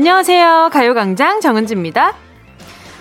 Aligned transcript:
안녕하세요. 0.00 0.70
가요광장 0.72 1.42
정은지입니다. 1.42 2.14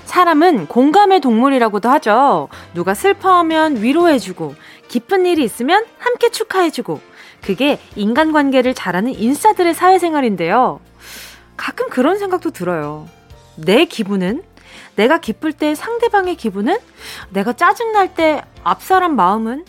사람은 0.04 0.68
공감의 0.68 1.22
동물이라고도 1.22 1.88
하죠. 1.92 2.50
누가 2.74 2.94
슬퍼하면 2.94 3.82
위로해주고, 3.82 4.56
기쁜 4.90 5.26
일이 5.26 5.46
있으면 5.46 5.86
함께 5.98 6.28
축하해주고, 6.28 7.00
그게 7.40 7.80
인간관계를 7.96 8.74
잘하는 8.74 9.18
인싸들의 9.18 9.76
사회생활인데요. 9.76 10.82
가끔 11.56 11.88
그런 11.88 12.20
생각도 12.20 12.50
들어요. 12.52 13.08
내 13.56 13.86
기분은? 13.86 14.44
내가 14.98 15.20
기쁠 15.20 15.54
때 15.54 15.76
상대방의 15.76 16.36
기분은? 16.36 16.78
내가 17.30 17.54
짜증날 17.54 18.14
때 18.14 18.44
앞사람 18.66 19.16
마음은? 19.16 19.64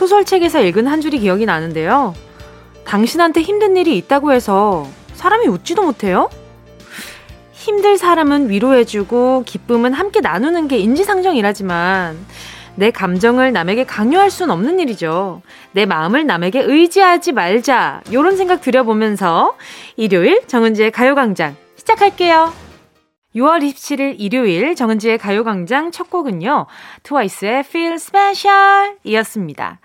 소설책에서 0.00 0.62
읽은 0.62 0.86
한 0.86 1.02
줄이 1.02 1.18
기억이 1.18 1.44
나는데요. 1.44 2.14
당신한테 2.86 3.42
힘든 3.42 3.76
일이 3.76 3.98
있다고 3.98 4.32
해서 4.32 4.88
사람이 5.12 5.46
웃지도 5.46 5.82
못해요? 5.82 6.30
힘들 7.52 7.98
사람은 7.98 8.48
위로해주고 8.48 9.42
기쁨은 9.44 9.92
함께 9.92 10.20
나누는 10.20 10.68
게 10.68 10.78
인지상정이라지만 10.78 12.16
내 12.76 12.90
감정을 12.90 13.52
남에게 13.52 13.84
강요할 13.84 14.30
수는 14.30 14.50
없는 14.54 14.80
일이죠. 14.80 15.42
내 15.72 15.84
마음을 15.84 16.24
남에게 16.24 16.62
의지하지 16.62 17.32
말자. 17.32 18.00
요런 18.10 18.38
생각 18.38 18.62
들여보면서 18.62 19.54
일요일 19.96 20.46
정은지의 20.46 20.92
가요광장 20.92 21.56
시작할게요. 21.76 22.69
6월 23.34 23.62
27일 23.62 24.16
일요일 24.18 24.74
정은지의 24.74 25.18
가요광장 25.18 25.92
첫 25.92 26.10
곡은요. 26.10 26.66
트와이스의 27.04 27.60
Feel 27.60 27.94
Special 27.94 28.96
이었습니다. 29.04 29.78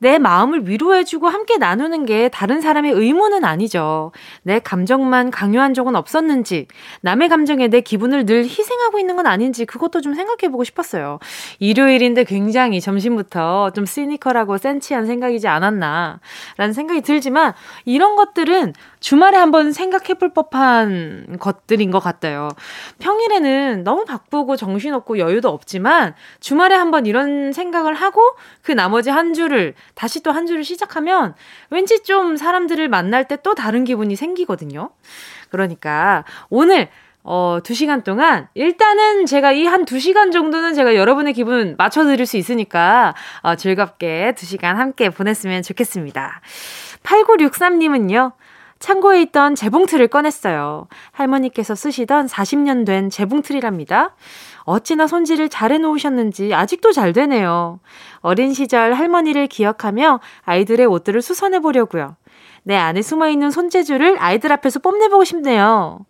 내 0.00 0.18
마음을 0.18 0.66
위로해주고 0.66 1.28
함께 1.28 1.58
나누는 1.58 2.06
게 2.06 2.30
다른 2.30 2.62
사람의 2.62 2.92
의무는 2.92 3.44
아니죠. 3.44 4.12
내 4.42 4.58
감정만 4.58 5.30
강요한 5.30 5.74
적은 5.74 5.94
없었는지, 5.94 6.66
남의 7.02 7.28
감정에 7.28 7.68
내 7.68 7.82
기분을 7.82 8.24
늘 8.24 8.44
희생하고 8.44 8.98
있는 8.98 9.16
건 9.16 9.26
아닌지 9.26 9.66
그것도 9.66 10.00
좀 10.00 10.14
생각해보고 10.14 10.64
싶었어요. 10.64 11.18
일요일인데 11.58 12.24
굉장히 12.24 12.80
점심부터 12.80 13.70
좀 13.70 13.84
시니컬하고 13.84 14.56
센치한 14.56 15.06
생각이지 15.06 15.48
않았나, 15.48 16.20
라는 16.56 16.72
생각이 16.72 17.02
들지만, 17.02 17.52
이런 17.84 18.16
것들은 18.16 18.72
주말에 19.00 19.36
한번 19.36 19.72
생각해 19.72 20.14
볼 20.14 20.32
법한 20.32 21.36
것들인 21.40 21.90
것 21.90 22.00
같아요. 22.00 22.48
평일에는 23.00 23.84
너무 23.84 24.04
바쁘고 24.06 24.56
정신없고 24.56 25.18
여유도 25.18 25.50
없지만 25.50 26.14
주말에 26.40 26.74
한번 26.74 27.06
이런 27.06 27.52
생각을 27.52 27.94
하고 27.94 28.20
그 28.62 28.72
나머지 28.72 29.10
한 29.10 29.34
주를 29.34 29.74
다시 29.94 30.22
또 30.22 30.30
한 30.32 30.46
주를 30.46 30.64
시작하면 30.64 31.34
왠지 31.70 32.02
좀 32.02 32.36
사람들을 32.36 32.88
만날 32.88 33.26
때 33.28 33.36
또 33.42 33.54
다른 33.54 33.84
기분이 33.84 34.16
생기거든요. 34.16 34.90
그러니까 35.50 36.24
오늘 36.50 36.88
어, 37.22 37.58
두 37.62 37.74
시간 37.74 38.02
동안, 38.02 38.48
일단은 38.54 39.26
제가 39.26 39.52
이 39.52 39.66
한 39.66 39.84
두 39.84 39.98
시간 40.00 40.30
정도는 40.30 40.72
제가 40.74 40.94
여러분의 40.94 41.34
기분 41.34 41.74
맞춰드릴 41.76 42.24
수 42.24 42.38
있으니까, 42.38 43.14
어, 43.42 43.56
즐겁게 43.56 44.32
두 44.38 44.46
시간 44.46 44.78
함께 44.78 45.10
보냈으면 45.10 45.62
좋겠습니다. 45.62 46.40
8963님은요, 47.02 48.32
창고에 48.78 49.20
있던 49.22 49.54
재봉틀을 49.54 50.08
꺼냈어요. 50.08 50.88
할머니께서 51.12 51.74
쓰시던 51.74 52.26
40년 52.26 52.86
된 52.86 53.10
재봉틀이랍니다. 53.10 54.14
어찌나 54.62 55.06
손질을 55.06 55.48
잘 55.48 55.72
해놓으셨는지 55.72 56.54
아직도 56.54 56.92
잘 56.92 57.12
되네요. 57.12 57.80
어린 58.20 58.52
시절 58.52 58.94
할머니를 58.94 59.46
기억하며 59.46 60.20
아이들의 60.44 60.86
옷들을 60.86 61.22
수선해 61.22 61.60
보려고요. 61.60 62.16
내 62.62 62.76
안에 62.76 63.02
숨어있는 63.02 63.50
손재주를 63.50 64.16
아이들 64.18 64.52
앞에서 64.52 64.80
뽐내보고 64.80 65.24
싶네요. 65.24 66.00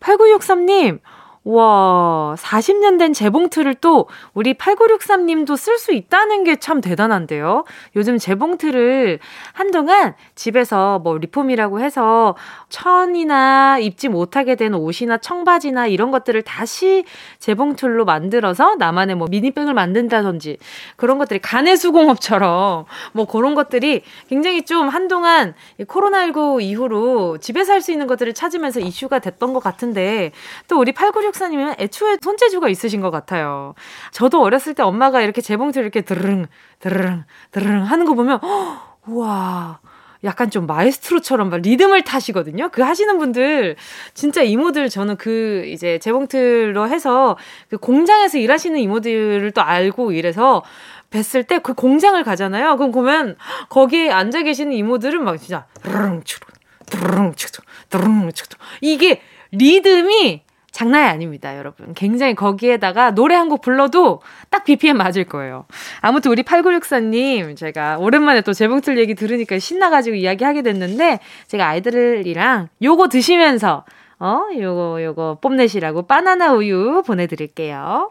8963님, 0.00 1.00
와, 1.44 2.34
40년 2.38 2.98
된 2.98 3.12
재봉틀을 3.14 3.76
또 3.76 4.08
우리 4.34 4.52
8963님도 4.54 5.56
쓸 5.56 5.78
수 5.78 5.92
있다는 5.92 6.44
게 6.44 6.56
참 6.60 6.80
대단한데요. 6.82 7.64
요즘 7.96 8.18
재봉틀을 8.18 9.18
한동안 9.54 10.14
집에서 10.34 10.98
뭐 10.98 11.16
리폼이라고 11.16 11.80
해서 11.80 12.36
천이나 12.68 13.78
입지 13.78 14.08
못하게 14.08 14.56
된 14.56 14.74
옷이나 14.74 15.16
청바지나 15.18 15.86
이런 15.86 16.10
것들을 16.10 16.42
다시 16.42 17.04
재봉틀로 17.38 18.04
만들어서 18.04 18.74
나만의 18.76 19.16
뭐 19.16 19.26
미니백을 19.30 19.72
만든다든지 19.72 20.58
그런 20.96 21.16
것들이 21.18 21.40
가내 21.40 21.76
수공업처럼 21.76 22.84
뭐 23.12 23.24
그런 23.24 23.54
것들이 23.54 24.02
굉장히 24.28 24.64
좀 24.66 24.88
한동안 24.88 25.54
코로나19 25.80 26.62
이후로 26.62 27.38
집에서 27.38 27.72
할 27.72 27.80
수 27.80 27.92
있는 27.92 28.06
것들을 28.06 28.34
찾으면서 28.34 28.80
이슈가 28.80 29.20
됐던 29.20 29.54
것 29.54 29.60
같은데 29.62 30.32
또 30.68 30.78
우리 30.78 30.92
8963 30.92 31.29
박사님은 31.30 31.74
애초에 31.78 32.16
손재주가 32.22 32.68
있으신 32.68 33.00
것 33.00 33.10
같아요. 33.10 33.74
저도 34.10 34.42
어렸을 34.42 34.74
때 34.74 34.82
엄마가 34.82 35.22
이렇게 35.22 35.40
재봉틀 35.40 35.82
이렇게 35.82 36.00
드르릉, 36.02 36.46
드르릉, 36.80 37.24
드르릉 37.52 37.82
하는 37.84 38.04
거 38.04 38.14
보면, 38.14 38.38
허, 38.38 38.96
우와. 39.06 39.80
약간 40.22 40.50
좀 40.50 40.66
마에스트로처럼 40.66 41.48
막 41.48 41.62
리듬을 41.62 42.02
타시거든요. 42.02 42.68
그 42.72 42.82
하시는 42.82 43.16
분들 43.16 43.76
진짜 44.12 44.42
이모들 44.42 44.90
저는 44.90 45.16
그 45.16 45.64
이제 45.66 45.98
재봉틀로 45.98 46.88
해서 46.88 47.38
그 47.70 47.78
공장에서 47.78 48.36
일하시는 48.36 48.78
이모들을 48.78 49.50
또 49.52 49.62
알고 49.62 50.12
이래서 50.12 50.62
뵀을 51.10 51.46
때 51.46 51.58
그 51.60 51.72
공장을 51.72 52.22
가잖아요. 52.22 52.76
그럼 52.76 52.90
보면 52.92 53.36
거기에 53.70 54.10
앉아 54.10 54.42
계시는 54.42 54.72
이모들은 54.74 55.24
막 55.24 55.38
진짜 55.38 55.64
드릉 55.82 56.22
추르 56.22 56.44
드릉 56.84 57.34
추르 57.34 57.52
드릉 57.88 58.30
추르 58.32 58.48
이게 58.82 59.22
리듬이 59.52 60.42
장난이 60.72 61.08
아닙니다, 61.08 61.56
여러분. 61.56 61.92
굉장히 61.94 62.34
거기에다가 62.34 63.10
노래 63.12 63.34
한 63.34 63.50
곡 63.50 63.62
불러도 63.62 64.20
딱 64.50 64.62
BPM 64.64 64.96
맞을 64.96 65.24
거예요. 65.24 65.66
아무튼 66.00 66.30
우리 66.30 66.42
8964님, 66.44 67.56
제가 67.56 67.98
오랜만에 67.98 68.42
또 68.42 68.52
재봉틀 68.52 68.96
얘기 68.98 69.14
들으니까 69.16 69.58
신나가지고 69.58 70.14
이야기하게 70.16 70.62
됐는데, 70.62 71.18
제가 71.48 71.66
아이들이랑 71.66 72.68
요거 72.80 73.08
드시면서, 73.08 73.84
어, 74.20 74.42
요거, 74.56 75.02
요거 75.02 75.38
뽐내시라고 75.40 76.02
바나나 76.06 76.52
우유 76.52 77.02
보내드릴게요. 77.04 78.10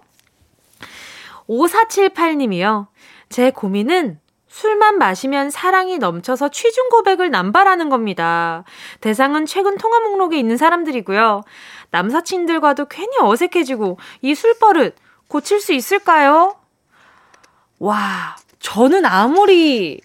5478님이요. 1.47 2.87
제 3.29 3.51
고민은 3.51 4.19
술만 4.47 4.97
마시면 4.97 5.51
사랑이 5.51 5.99
넘쳐서 5.99 6.49
취중 6.49 6.89
고백을 6.89 7.29
남발하는 7.29 7.89
겁니다. 7.89 8.63
대상은 8.99 9.45
최근 9.45 9.77
통화 9.77 9.99
목록에 9.99 10.37
있는 10.39 10.57
사람들이고요. 10.57 11.43
남사친들과도 11.91 12.85
괜히 12.85 13.17
어색해지고 13.19 13.97
이 14.21 14.35
술버릇 14.35 14.95
고칠 15.27 15.59
수 15.59 15.73
있을까요? 15.73 16.55
와, 17.79 18.35
저는 18.59 19.05
아무리 19.05 20.01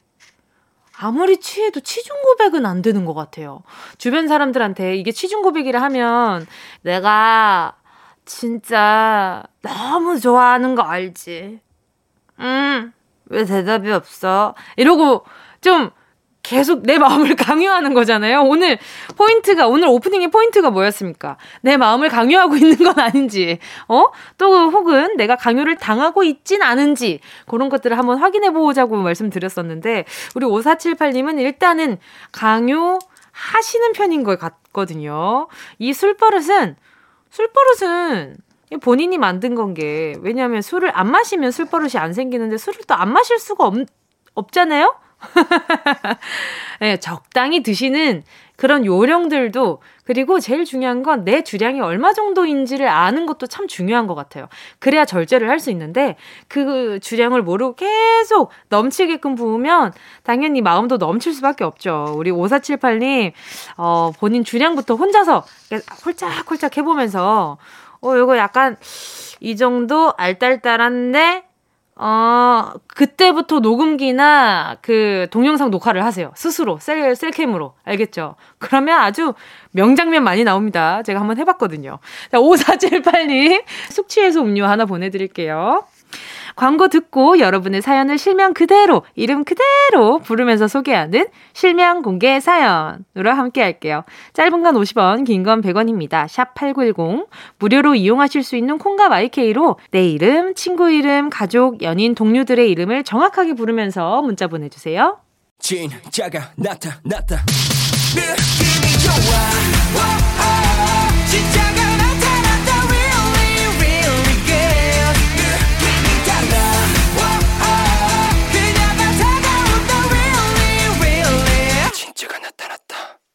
아무리 0.96 1.38
취해도 1.38 1.80
취중 1.80 2.14
고백은 2.22 2.66
안 2.66 2.80
되는 2.80 3.04
것 3.04 3.14
같아요. 3.14 3.62
주변 3.98 4.28
사람들한테 4.28 4.96
이게 4.96 5.10
취중 5.10 5.42
고백이라 5.42 5.82
하면 5.82 6.46
내가 6.82 7.76
진짜 8.24 9.42
너무 9.60 10.20
좋아하는 10.20 10.74
거 10.74 10.82
알지? 10.82 11.60
음, 12.40 12.92
왜 13.26 13.44
대답이 13.44 13.90
없어? 13.90 14.54
이러고 14.76 15.24
좀 15.60 15.90
계속 16.44 16.82
내 16.82 16.98
마음을 16.98 17.34
강요하는 17.34 17.94
거잖아요. 17.94 18.42
오늘 18.42 18.78
포인트가, 19.16 19.66
오늘 19.66 19.88
오프닝의 19.88 20.30
포인트가 20.30 20.70
뭐였습니까? 20.70 21.38
내 21.62 21.76
마음을 21.76 22.08
강요하고 22.10 22.56
있는 22.56 22.76
건 22.76 23.00
아닌지, 23.00 23.58
어? 23.88 24.04
또 24.38 24.70
혹은 24.70 25.16
내가 25.16 25.34
강요를 25.34 25.76
당하고 25.76 26.22
있진 26.22 26.62
않은지, 26.62 27.18
그런 27.48 27.68
것들을 27.70 27.98
한번 27.98 28.18
확인해 28.18 28.50
보자고 28.50 28.96
말씀드렸었는데, 28.96 30.04
우리 30.36 30.46
5478님은 30.46 31.40
일단은 31.40 31.98
강요 32.30 32.98
하시는 33.32 33.92
편인 33.94 34.22
것 34.22 34.38
같거든요. 34.38 35.48
이 35.78 35.92
술버릇은, 35.92 36.76
술버릇은 37.30 38.36
본인이 38.82 39.16
만든 39.16 39.54
건 39.54 39.72
게, 39.72 40.14
왜냐하면 40.20 40.60
술을 40.60 40.90
안 40.94 41.10
마시면 41.10 41.50
술버릇이 41.52 41.92
안 41.96 42.12
생기는데 42.12 42.58
술을 42.58 42.80
또 42.86 42.94
안 42.94 43.12
마실 43.12 43.38
수가 43.38 43.64
없, 43.66 43.74
없잖아요? 44.34 44.94
네, 46.80 46.96
적당히 46.98 47.62
드시는 47.62 48.22
그런 48.56 48.84
요령들도 48.86 49.80
그리고 50.04 50.38
제일 50.38 50.64
중요한 50.64 51.02
건 51.02 51.24
내 51.24 51.42
주량이 51.42 51.80
얼마 51.80 52.12
정도인지를 52.12 52.86
아는 52.86 53.26
것도 53.26 53.46
참 53.46 53.66
중요한 53.66 54.06
것 54.06 54.14
같아요. 54.14 54.48
그래야 54.78 55.04
절제를 55.04 55.48
할 55.48 55.58
수 55.58 55.70
있는데 55.70 56.16
그 56.48 56.98
주량을 57.00 57.42
모르고 57.42 57.74
계속 57.76 58.50
넘치게끔 58.68 59.34
부으면 59.34 59.92
당연히 60.22 60.60
마음도 60.60 60.98
넘칠 60.98 61.32
수밖에 61.32 61.64
없죠. 61.64 62.12
우리 62.16 62.30
5478님, 62.30 63.32
어, 63.78 64.12
본인 64.18 64.44
주량부터 64.44 64.94
혼자서 64.96 65.44
홀짝홀짝 66.04 66.76
해보면서 66.76 67.56
어, 68.02 68.16
이거 68.16 68.36
약간 68.36 68.76
이 69.40 69.56
정도 69.56 70.12
알딸딸한데 70.18 71.44
어, 71.96 72.72
그때부터 72.88 73.60
녹음기나 73.60 74.78
그 74.82 75.28
동영상 75.30 75.70
녹화를 75.70 76.04
하세요. 76.04 76.32
스스로, 76.34 76.78
셀, 76.80 77.14
셀캠으로. 77.14 77.74
알겠죠? 77.84 78.34
그러면 78.58 78.98
아주 79.00 79.34
명장면 79.70 80.24
많이 80.24 80.42
나옵니다. 80.44 81.02
제가 81.02 81.20
한번 81.20 81.38
해봤거든요. 81.38 81.98
자, 82.32 82.38
5478님, 82.38 83.62
숙취해소 83.90 84.42
음료 84.42 84.66
하나 84.66 84.86
보내드릴게요. 84.86 85.84
광고 86.56 86.88
듣고 86.88 87.38
여러분의 87.38 87.82
사연을 87.82 88.18
실명 88.18 88.54
그대로, 88.54 89.02
이름 89.14 89.44
그대로 89.44 90.18
부르면서 90.20 90.68
소개하는 90.68 91.26
실명 91.52 92.02
공개 92.02 92.38
사연으로 92.40 93.30
함께 93.32 93.62
할게요. 93.62 94.04
짧은 94.32 94.62
건 94.62 94.74
50원, 94.74 95.24
긴 95.24 95.42
건 95.44 95.60
100원입니다. 95.60 96.26
샵 96.28 96.54
8910. 96.54 97.26
무료로 97.58 97.94
이용하실 97.96 98.42
수 98.42 98.56
있는 98.56 98.78
콩과 98.78 99.08
마이케이로 99.08 99.78
내 99.90 100.08
이름, 100.08 100.54
친구 100.54 100.90
이름, 100.90 101.28
가족, 101.30 101.82
연인, 101.82 102.14
동료들의 102.14 102.70
이름을 102.70 103.04
정확하게 103.04 103.54
부르면서 103.54 104.22
문자 104.22 104.46
보내주세요. 104.46 105.18
진짜가 105.58 106.50
나타났다. 106.56 107.42
느낌이 108.14 108.98
좋아. 109.02 110.33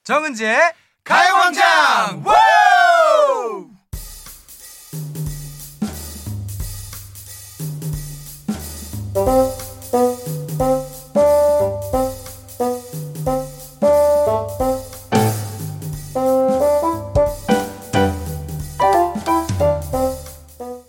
정은지의 0.10 0.58
가요광장 1.04 2.24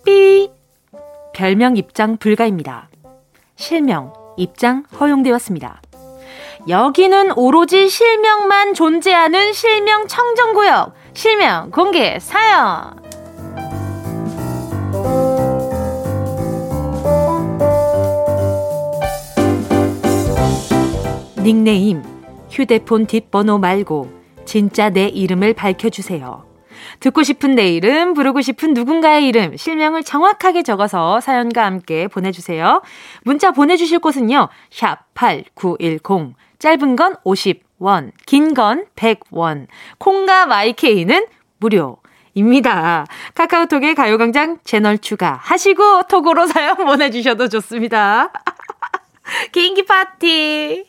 삐 0.06 0.50
별명 1.34 1.76
입장 1.76 2.17
불가입니다. 2.17 2.88
실명 3.56 4.14
입장 4.38 4.84
허용되었습니다. 4.99 5.82
여기는 6.68 7.32
오로지 7.36 7.88
실명만 7.88 8.74
존재하는 8.74 9.52
실명 9.52 10.06
청정구역. 10.06 10.92
실명 11.14 11.70
공개 11.70 12.18
사연. 12.20 13.00
닉네임, 21.42 22.02
휴대폰 22.50 23.06
뒷번호 23.06 23.58
말고 23.58 24.10
진짜 24.44 24.90
내 24.90 25.06
이름을 25.06 25.54
밝혀주세요. 25.54 26.44
듣고 27.00 27.22
싶은 27.22 27.54
내 27.54 27.68
이름, 27.68 28.14
부르고 28.14 28.42
싶은 28.42 28.74
누군가의 28.74 29.26
이름, 29.26 29.56
실명을 29.56 30.02
정확하게 30.02 30.62
적어서 30.62 31.20
사연과 31.20 31.64
함께 31.64 32.08
보내주세요. 32.08 32.82
문자 33.22 33.52
보내주실 33.52 34.00
곳은요, 34.00 34.48
샵 34.70 34.98
8910. 35.14 36.34
짧은 36.60 36.94
건 36.94 37.16
50원, 37.24 38.12
긴 38.26 38.54
건 38.54 38.84
100원. 38.94 39.66
콩과 39.98 40.46
마이케이는 40.46 41.26
무료. 41.58 41.96
입니다. 42.34 43.06
카카오톡에 43.34 43.94
가요광장 43.94 44.58
채널 44.62 44.98
추가하시고 44.98 46.02
톡으로 46.08 46.46
사연 46.48 46.76
보내주셔도 46.76 47.48
좋습니다. 47.48 48.30
개인기 49.50 49.84
파티. 49.84 50.84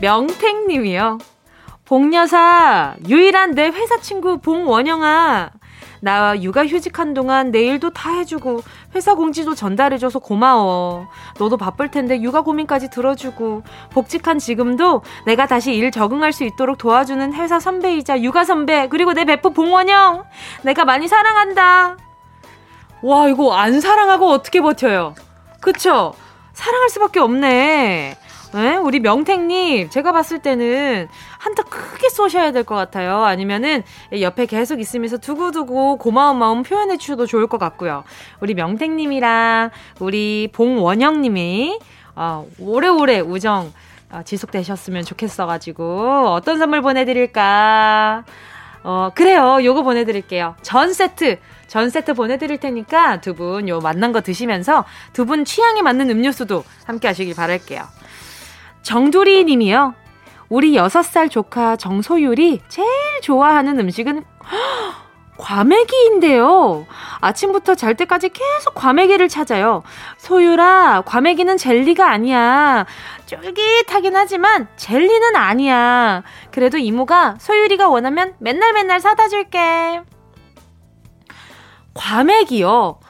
명택님이요. 0.00 1.18
봉여사, 1.84 2.96
유일한 3.08 3.50
내 3.52 3.66
회사 3.66 3.98
친구 4.00 4.38
봉원영아. 4.38 5.50
나 6.04 6.34
육아 6.42 6.66
휴직한 6.66 7.14
동안 7.14 7.52
내일도 7.52 7.90
다 7.90 8.10
해주고 8.10 8.62
회사 8.96 9.14
공지도 9.14 9.54
전달해줘서 9.54 10.18
고마워. 10.18 11.06
너도 11.38 11.56
바쁠 11.56 11.92
텐데 11.92 12.20
육아 12.20 12.40
고민까지 12.40 12.90
들어주고 12.90 13.62
복직한 13.90 14.40
지금도 14.40 15.02
내가 15.26 15.46
다시 15.46 15.72
일 15.74 15.92
적응할 15.92 16.32
수 16.32 16.42
있도록 16.42 16.76
도와주는 16.78 17.34
회사 17.34 17.60
선배이자 17.60 18.20
육아 18.22 18.44
선배 18.44 18.88
그리고 18.88 19.12
내 19.12 19.24
베프 19.24 19.50
봉원영 19.50 20.24
내가 20.62 20.84
많이 20.84 21.06
사랑한다. 21.06 21.96
와 23.02 23.28
이거 23.28 23.54
안 23.54 23.80
사랑하고 23.80 24.28
어떻게 24.28 24.60
버텨요? 24.60 25.14
그쵸? 25.60 26.14
사랑할 26.52 26.88
수밖에 26.90 27.20
없네. 27.20 28.16
네? 28.54 28.76
우리 28.76 29.00
명택님, 29.00 29.88
제가 29.88 30.12
봤을 30.12 30.38
때는 30.40 31.08
한턱 31.38 31.70
크게 31.70 32.08
쏘셔야 32.10 32.52
될 32.52 32.64
것 32.64 32.74
같아요. 32.74 33.24
아니면은 33.24 33.82
옆에 34.20 34.46
계속 34.46 34.78
있으면서 34.78 35.16
두고두고 35.18 35.96
고마운 35.96 36.38
마음 36.38 36.62
표현해 36.62 36.96
주셔도 36.98 37.26
좋을 37.26 37.46
것 37.46 37.58
같고요. 37.58 38.04
우리 38.40 38.54
명택님이랑 38.54 39.70
우리 40.00 40.48
봉원영님이 40.52 41.78
어, 42.14 42.46
오래오래 42.58 43.20
우정 43.20 43.72
어, 44.10 44.20
지속되셨으면 44.24 45.04
좋겠어가지고 45.04 46.28
어떤 46.28 46.58
선물 46.58 46.82
보내드릴까? 46.82 48.24
어, 48.84 49.10
그래요. 49.14 49.58
요거 49.64 49.82
보내드릴게요. 49.82 50.56
전 50.62 50.92
세트. 50.92 51.38
전 51.68 51.88
세트 51.88 52.12
보내드릴 52.14 52.58
테니까 52.58 53.20
두 53.22 53.34
분 53.34 53.66
요 53.68 53.78
만난 53.80 54.12
거 54.12 54.20
드시면서 54.20 54.84
두 55.14 55.24
분 55.24 55.44
취향에 55.46 55.80
맞는 55.80 56.10
음료수도 56.10 56.64
함께 56.84 57.08
하시길 57.08 57.34
바랄게요. 57.34 57.82
정두리 58.82 59.44
님이요. 59.44 59.94
우리 60.48 60.74
6살 60.74 61.30
조카 61.30 61.76
정소율이 61.76 62.60
제일 62.68 62.88
좋아하는 63.22 63.78
음식은 63.80 64.24
과메기인데요. 65.38 66.86
아침부터 67.20 67.74
잘 67.74 67.96
때까지 67.96 68.28
계속 68.28 68.74
과메기를 68.74 69.28
찾아요. 69.28 69.82
소율아, 70.18 71.02
과메기는 71.06 71.56
젤리가 71.56 72.08
아니야. 72.08 72.86
쫄깃하긴 73.26 74.14
하지만 74.14 74.68
젤리는 74.76 75.34
아니야. 75.34 76.22
그래도 76.52 76.78
이모가 76.78 77.36
소율이가 77.40 77.88
원하면 77.88 78.34
맨날 78.38 78.72
맨날 78.72 79.00
사다 79.00 79.28
줄게. 79.28 80.02
과메기요. 81.94 83.00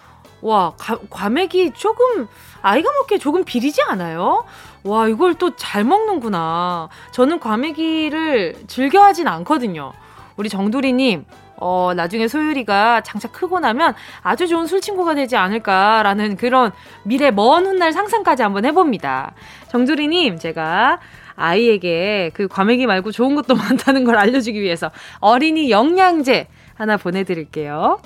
와, 0.42 0.73
과, 0.78 0.99
과메기 1.11 1.73
조금 1.75 2.28
아이가 2.62 2.90
먹기에 2.92 3.18
조금 3.18 3.44
비리지 3.44 3.82
않아요? 3.82 4.44
와, 4.84 5.08
이걸 5.08 5.34
또 5.34 5.54
잘 5.56 5.84
먹는구나. 5.84 6.88
저는 7.12 7.38
과메기를 7.38 8.64
즐겨 8.66 9.02
하진 9.02 9.28
않거든요. 9.28 9.92
우리 10.36 10.48
정두리님, 10.48 11.24
어, 11.56 11.92
나중에 11.94 12.26
소율이가 12.26 13.02
장착 13.02 13.32
크고 13.32 13.60
나면 13.60 13.94
아주 14.22 14.48
좋은 14.48 14.66
술친구가 14.66 15.14
되지 15.14 15.36
않을까라는 15.36 16.36
그런 16.36 16.72
미래 17.04 17.30
먼 17.30 17.64
훗날 17.66 17.92
상상까지 17.92 18.42
한번 18.42 18.64
해봅니다. 18.64 19.34
정두리님, 19.68 20.38
제가 20.38 20.98
아이에게 21.36 22.30
그 22.34 22.48
과메기 22.48 22.86
말고 22.86 23.12
좋은 23.12 23.36
것도 23.36 23.54
많다는 23.56 24.04
걸 24.04 24.16
알려주기 24.16 24.60
위해서 24.60 24.90
어린이 25.20 25.70
영양제 25.70 26.48
하나 26.74 26.96
보내드릴게요. 26.96 28.00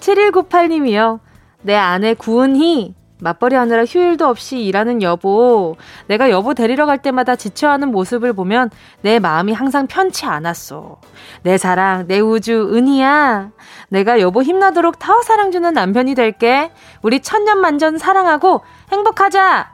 7198님이요. 0.00 1.20
내 1.62 1.74
아내 1.74 2.14
구은희 2.14 2.94
맞벌이 3.20 3.54
하느라 3.54 3.84
휴일도 3.84 4.26
없이 4.26 4.60
일하는 4.60 5.02
여보. 5.02 5.76
내가 6.06 6.30
여보 6.30 6.54
데리러 6.54 6.86
갈 6.86 6.98
때마다 6.98 7.36
지쳐하는 7.36 7.90
모습을 7.90 8.32
보면 8.32 8.70
내 9.02 9.18
마음이 9.18 9.52
항상 9.52 9.86
편치 9.86 10.26
않았어. 10.26 11.00
내 11.42 11.58
사랑, 11.58 12.06
내 12.06 12.20
우주, 12.20 12.70
은희야. 12.72 13.50
내가 13.88 14.20
여보 14.20 14.42
힘나도록 14.42 14.98
더 14.98 15.22
사랑주는 15.22 15.72
남편이 15.72 16.14
될게. 16.14 16.72
우리 17.02 17.20
천년만전 17.20 17.98
사랑하고 17.98 18.62
행복하자! 18.90 19.70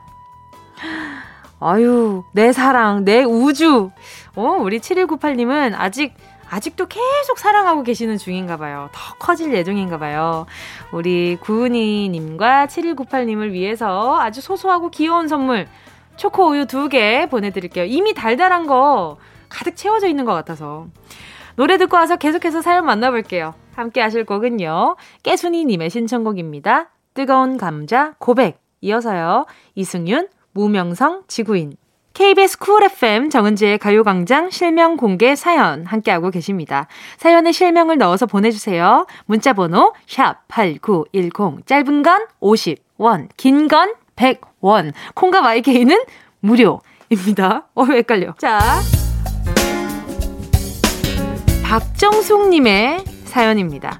아유, 1.59 2.23
내 2.33 2.53
사랑, 2.53 3.03
내 3.03 3.23
우주. 3.23 3.89
어, 4.35 4.57
우리 4.59 4.79
7198님은 4.79 5.73
아직 5.75 6.13
아직도 6.49 6.87
계속 6.87 7.37
사랑하고 7.39 7.83
계시는 7.83 8.17
중인가 8.17 8.57
봐요. 8.57 8.89
더 8.91 9.15
커질 9.15 9.53
예정인가 9.53 9.97
봐요. 9.97 10.45
우리 10.91 11.37
구은이님과 11.41 12.67
7198님을 12.67 13.51
위해서 13.51 14.19
아주 14.19 14.41
소소하고 14.41 14.89
귀여운 14.91 15.27
선물 15.27 15.67
초코 16.15 16.49
우유 16.49 16.65
두 16.65 16.89
개 16.89 17.27
보내드릴게요. 17.29 17.85
이미 17.85 18.13
달달한 18.13 18.65
거 18.65 19.17
가득 19.49 19.75
채워져 19.75 20.07
있는 20.07 20.25
것 20.25 20.33
같아서. 20.33 20.87
노래 21.55 21.77
듣고 21.77 21.97
와서 21.97 22.15
계속해서 22.17 22.61
사연 22.61 22.85
만나볼게요. 22.85 23.53
함께 23.75 24.01
하실 24.01 24.25
곡은요. 24.25 24.95
깨순이님의 25.23 25.89
신청곡입니다. 25.89 26.89
뜨거운 27.13 27.57
감자 27.57 28.13
고백. 28.19 28.61
이어서요. 28.81 29.45
이승윤, 29.75 30.27
무명성, 30.53 31.23
지구인. 31.27 31.77
KBS 32.21 32.57
쿨 32.57 32.83
FM 32.83 33.29
정은지의 33.29 33.77
가요광장 33.77 34.49
실명 34.49 34.97
공개 34.97 35.35
사연 35.35 35.85
함께하고 35.85 36.31
계십니다. 36.31 36.87
사연에 37.17 37.51
실명을 37.51 37.99
넣어서 37.99 38.25
보내주세요. 38.25 39.05
문자번호 39.27 39.93
샵8910 40.07 41.67
짧은 41.67 42.01
건 42.01 42.25
50원 42.41 43.27
긴 43.37 43.67
건 43.67 43.93
100원 44.15 44.93
콩과 45.13 45.41
YK는 45.41 45.95
무료입니다. 46.39 47.67
어 47.75 47.85
헷갈려. 47.85 48.33
자 48.39 48.57
박정숙님의 51.63 53.03
사연입니다. 53.25 53.99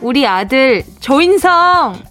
우리 0.00 0.26
아들 0.26 0.82
조인성 0.98 2.02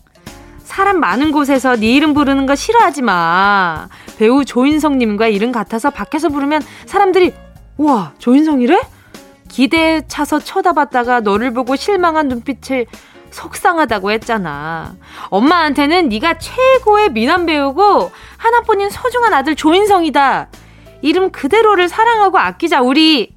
사람 0.63 1.01
많은 1.01 1.34
곳에서 1.34 1.75
네 1.75 1.96
이름 1.96 2.13
부르는 2.13 2.46
거 2.46 2.55
싫어하지 2.55 3.01
마. 3.01 3.89
배우 4.17 4.43
조인성님과 4.43 5.27
이름 5.27 5.51
같아서 5.51 5.89
밖에서 5.89 6.29
부르면 6.29 6.62
사람들이 6.86 7.33
우와 7.77 8.13
조인성이래? 8.17 8.81
기대에 9.50 10.01
차서 10.07 10.39
쳐다봤다가 10.39 11.21
너를 11.21 11.53
보고 11.53 11.75
실망한 11.75 12.27
눈빛을 12.27 12.86
속상하다고 13.29 14.12
했잖아. 14.12 14.95
엄마한테는 15.29 16.09
네가 16.09 16.39
최고의 16.39 17.12
미남 17.12 17.45
배우고 17.45 18.12
하나뿐인 18.38 18.89
소중한 18.89 19.33
아들 19.33 19.55
조인성이다. 19.55 20.50
이름 21.01 21.31
그대로를 21.31 21.88
사랑하고 21.88 22.39
아끼자 22.39 22.81
우리. 22.81 23.36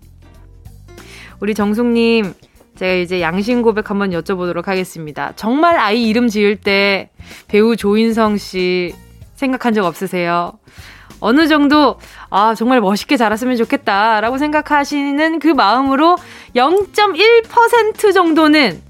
우리 1.40 1.54
정숙님 1.54 2.34
제가 2.76 2.94
이제 2.94 3.20
양심 3.20 3.62
고백 3.62 3.90
한번 3.90 4.10
여쭤보도록 4.10 4.66
하겠습니다. 4.66 5.32
정말 5.36 5.78
아이 5.78 6.08
이름 6.08 6.28
지을 6.28 6.56
때 6.56 7.10
배우 7.48 7.76
조인성 7.76 8.38
씨 8.38 8.94
생각한 9.40 9.72
적 9.72 9.84
없으세요? 9.84 10.52
어느 11.20 11.48
정도, 11.48 11.98
아, 12.30 12.54
정말 12.54 12.80
멋있게 12.80 13.16
자랐으면 13.16 13.56
좋겠다라고 13.56 14.38
생각하시는 14.38 15.38
그 15.38 15.48
마음으로 15.48 16.16
0.1% 16.54 18.14
정도는 18.14 18.80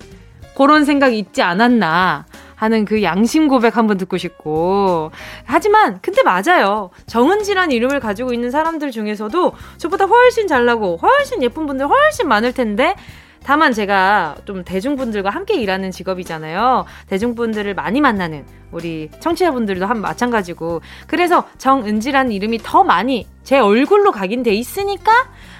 그런 0.57 0.85
생각이 0.85 1.19
있지 1.19 1.43
않았나 1.43 2.27
하는 2.55 2.85
그 2.85 3.03
양심 3.03 3.49
고백 3.49 3.77
한번 3.77 3.97
듣고 3.97 4.19
싶고. 4.19 5.13
하지만, 5.45 5.99
근데 6.03 6.23
맞아요. 6.23 6.91
정은지란 7.07 7.73
이름을 7.73 8.01
가지고 8.01 8.35
있는 8.35 8.51
사람들 8.51 8.91
중에서도 8.91 9.53
저보다 9.79 10.05
훨씬 10.05 10.47
잘나고 10.47 10.99
훨씬 11.01 11.43
예쁜 11.43 11.67
분들 11.67 11.89
훨씬 11.89 12.29
많을 12.29 12.53
텐데, 12.53 12.95
다만 13.43 13.73
제가 13.73 14.37
좀 14.45 14.65
대중분들과 14.65 15.31
함께 15.31 15.61
일하는 15.61 15.91
직업이잖아요. 15.91 16.85
대중분들을 17.09 17.75
많이 17.75 18.01
만나는 18.01 18.45
우리 18.71 19.11
청취자분들도 19.21 19.87
한 19.87 20.01
마찬가지고. 20.01 20.83
그래서 21.07 21.49
정은지라는 21.59 22.33
이름이 22.33 22.59
더 22.63 22.85
많이 22.85 23.27
제 23.43 23.59
얼굴로 23.59 24.13
각인 24.13 24.43
돼 24.43 24.55
있으니까 24.55 25.13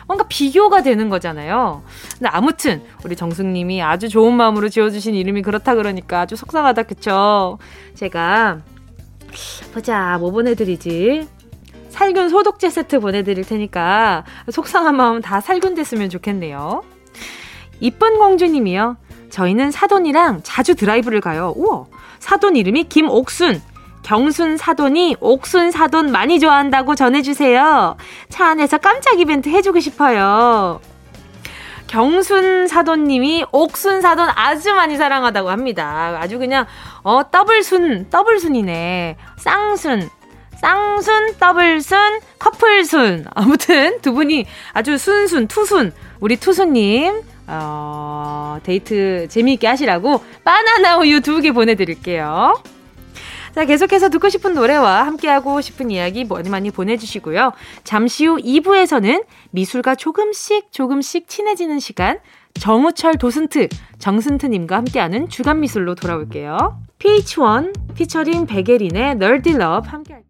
뭔가 0.07 0.27
비교가 0.29 0.83
되는 0.83 1.09
거잖아요. 1.09 1.83
근데 2.19 2.29
아무튼 2.29 2.83
우리 3.05 3.17
정숙님이 3.17 3.83
아주 3.83 4.09
좋은 4.09 4.35
마음으로 4.35 4.69
지어주신 4.69 5.15
이름이 5.15 5.43
그렇다 5.43 5.75
그러니까 5.75 6.21
아주 6.21 6.37
속상하다 6.37 6.83
그쵸? 6.85 7.59
제가 7.95 8.61
보자 9.73 10.19
뭐 10.19 10.31
보내드리지? 10.31 11.29
살균 11.91 12.29
소독제 12.29 12.71
세트 12.71 13.01
보내드릴 13.01 13.45
테니까 13.45 14.25
속상한 14.51 14.97
마음 14.97 15.21
다 15.21 15.41
살균됐으면 15.41 16.09
좋겠네요. 16.11 16.83
이쁜 17.81 18.19
공주님이요. 18.19 18.97
저희는 19.31 19.71
사돈이랑 19.71 20.41
자주 20.43 20.75
드라이브를 20.75 21.21
가요. 21.21 21.53
우와. 21.57 21.87
사돈 22.19 22.57
이름이 22.57 22.85
김옥순. 22.85 23.63
경순 24.03 24.57
사돈이 24.57 25.17
옥순 25.21 25.71
사돈 25.71 26.11
많이 26.11 26.41
좋아한다고 26.41 26.95
전해주세요. 26.95 27.97
차 28.29 28.47
안에서 28.47 28.79
깜짝 28.79 29.21
이벤트 29.21 29.49
해주고 29.49 29.81
싶어요. 29.81 30.81
경순 31.87 32.67
사돈님이 32.69 33.47
옥순 33.53 34.01
사돈 34.01 34.29
아주 34.35 34.73
많이 34.75 34.97
사랑하다고 34.97 35.51
합니다. 35.51 36.19
아주 36.21 36.39
그냥, 36.39 36.67
어, 37.03 37.31
더블순, 37.31 38.11
더블순이네. 38.11 39.17
쌍순, 39.39 40.09
쌍순, 40.61 41.37
더블순, 41.39 42.21
커플순. 42.39 43.27
아무튼 43.35 44.01
두 44.03 44.13
분이 44.13 44.47
아주 44.73 44.99
순순, 44.99 45.49
two순. 45.49 45.93
우리 46.21 46.37
two순님, 46.37 47.23
어, 47.51 48.59
데이트 48.63 49.27
재미있게 49.29 49.67
하시라고 49.67 50.23
바나나 50.45 50.99
우유 50.99 51.21
두 51.21 51.41
개 51.41 51.53
보내드릴게요. 51.53 52.63
자, 53.55 53.65
계속해서 53.65 54.11
듣고 54.11 54.29
싶은 54.29 54.55
노래와 54.55 55.07
함께하고 55.07 55.61
싶은 55.61 55.91
이야기 55.91 56.25
많이 56.25 56.49
많이 56.49 56.71
보내주시고요. 56.71 57.53
잠시 57.83 58.27
후 58.27 58.37
2부에서는 58.37 59.25
미술과 59.51 59.97
조금씩 59.97 60.71
조금씩 60.71 61.27
친해지는 61.29 61.81
시간, 61.81 62.21
정우철 62.55 63.15
도슨트, 63.17 63.69
정슨트님과 63.99 64.77
함께하는 64.77 65.29
주간 65.29 65.61
미술로 65.61 65.97
돌아올게요. 65.97 66.81
pH-1 67.01 67.95
피처링 67.97 68.47
백예린의 68.47 69.17
Nerdy 69.17 69.55
Love 69.55 69.89
함께할게요. 69.89 70.30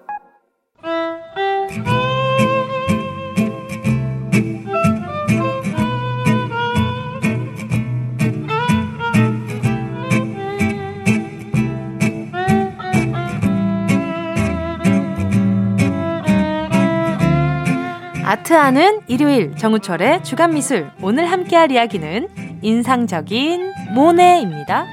아트하는 18.31 19.01
일요일 19.07 19.57
정우철의 19.57 20.23
주간 20.23 20.53
미술 20.53 20.89
오늘 21.01 21.29
함께할 21.29 21.69
이야기는 21.69 22.29
인상적인 22.61 23.73
모네입니다. 23.93 24.85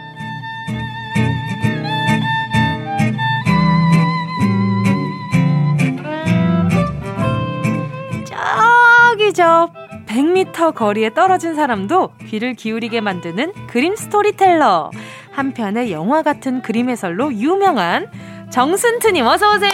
저기 8.25 9.33
저 9.33 9.71
100m 10.07 10.75
거리에 10.75 11.14
떨어진 11.14 11.54
사람도 11.54 12.14
귀를 12.26 12.54
기울이게 12.54 13.00
만드는 13.00 13.52
그림 13.68 13.95
스토리텔러. 13.95 14.90
한편의 15.30 15.92
영화 15.92 16.23
같은 16.25 16.61
그림 16.61 16.90
해설로 16.90 17.33
유명한 17.33 18.11
정슨트님 18.50 19.26
어서 19.26 19.52
오세요. 19.55 19.71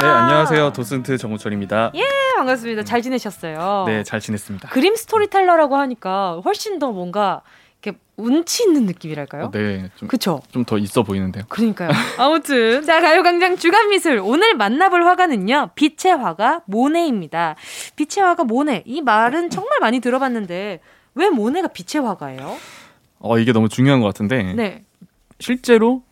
네 0.00 0.06
안녕하세요 0.06 0.72
도슨트 0.72 1.18
정우철입니다. 1.18 1.90
예 1.94 2.02
반갑습니다. 2.36 2.84
잘 2.84 3.02
지내셨어요? 3.02 3.84
네잘 3.86 4.20
지냈습니다. 4.20 4.68
그림 4.68 4.94
스토리텔러라고 4.94 5.76
하니까 5.76 6.40
훨씬 6.44 6.78
더 6.78 6.92
뭔가 6.92 7.42
이렇게 7.82 7.98
운치 8.16 8.62
있는 8.64 8.86
느낌이랄까요? 8.86 9.46
어, 9.46 9.50
네, 9.50 9.90
그쵸? 10.06 10.40
좀 10.52 10.64
더 10.64 10.78
있어 10.78 11.02
보이는데요. 11.02 11.44
그러니까요. 11.48 11.90
아무튼 12.18 12.84
자 12.84 13.00
가요광장 13.00 13.56
주간 13.56 13.88
미술 13.90 14.20
오늘 14.22 14.54
만나볼 14.54 15.04
화가는요 15.04 15.70
빛의 15.74 16.16
화가 16.16 16.62
모네입니다. 16.66 17.56
빛의 17.96 18.24
화가 18.24 18.44
모네 18.44 18.84
이 18.86 19.02
말은 19.02 19.50
정말 19.50 19.80
많이 19.80 19.98
들어봤는데 20.00 20.80
왜 21.16 21.28
모네가 21.30 21.68
빛의 21.68 22.04
화가예요? 22.04 22.56
어 23.18 23.38
이게 23.38 23.52
너무 23.52 23.68
중요한 23.68 24.00
것 24.00 24.06
같은데. 24.06 24.54
네. 24.54 24.84
실제로 25.40 26.02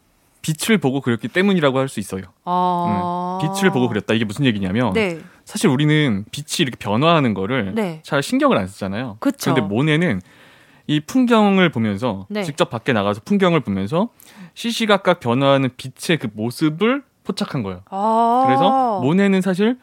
빛을 0.43 0.79
보고 0.79 1.01
그렸기 1.01 1.29
때문이라고 1.29 1.79
할 1.79 1.89
수 1.89 2.01
있어요. 2.01 2.23
아~ 2.45 3.41
음, 3.43 3.49
빛을 3.55 3.71
보고 3.71 3.89
그렸다. 3.89 4.15
이게 4.15 4.25
무슨 4.25 4.45
얘기냐면 4.45 4.93
네. 4.93 5.19
사실 5.45 5.69
우리는 5.69 6.25
빛이 6.31 6.61
이렇게 6.61 6.77
변화하는 6.79 7.35
거를 7.35 7.75
네. 7.75 8.01
잘 8.05 8.23
신경을 8.23 8.57
안 8.57 8.67
쓰잖아요. 8.67 9.17
그쵸. 9.21 9.53
그런데 9.53 9.61
모네는 9.63 10.21
이 10.87 11.01
풍경을 11.01 11.71
보면서 11.71 12.27
네. 12.29 12.43
직접 12.45 12.71
밖에 12.71 12.93
나가서 12.93 13.21
풍경을 13.25 13.61
보면서 13.61 14.09
시시각각 14.55 15.21
변화하는 15.21 15.71
빛의 15.77 16.19
그 16.19 16.29
모습을 16.33 17.03
포착한 17.25 17.63
거예요. 17.63 17.83
아~ 17.91 18.45
그래서 18.47 19.01
모네는 19.01 19.41
사실 19.41 19.79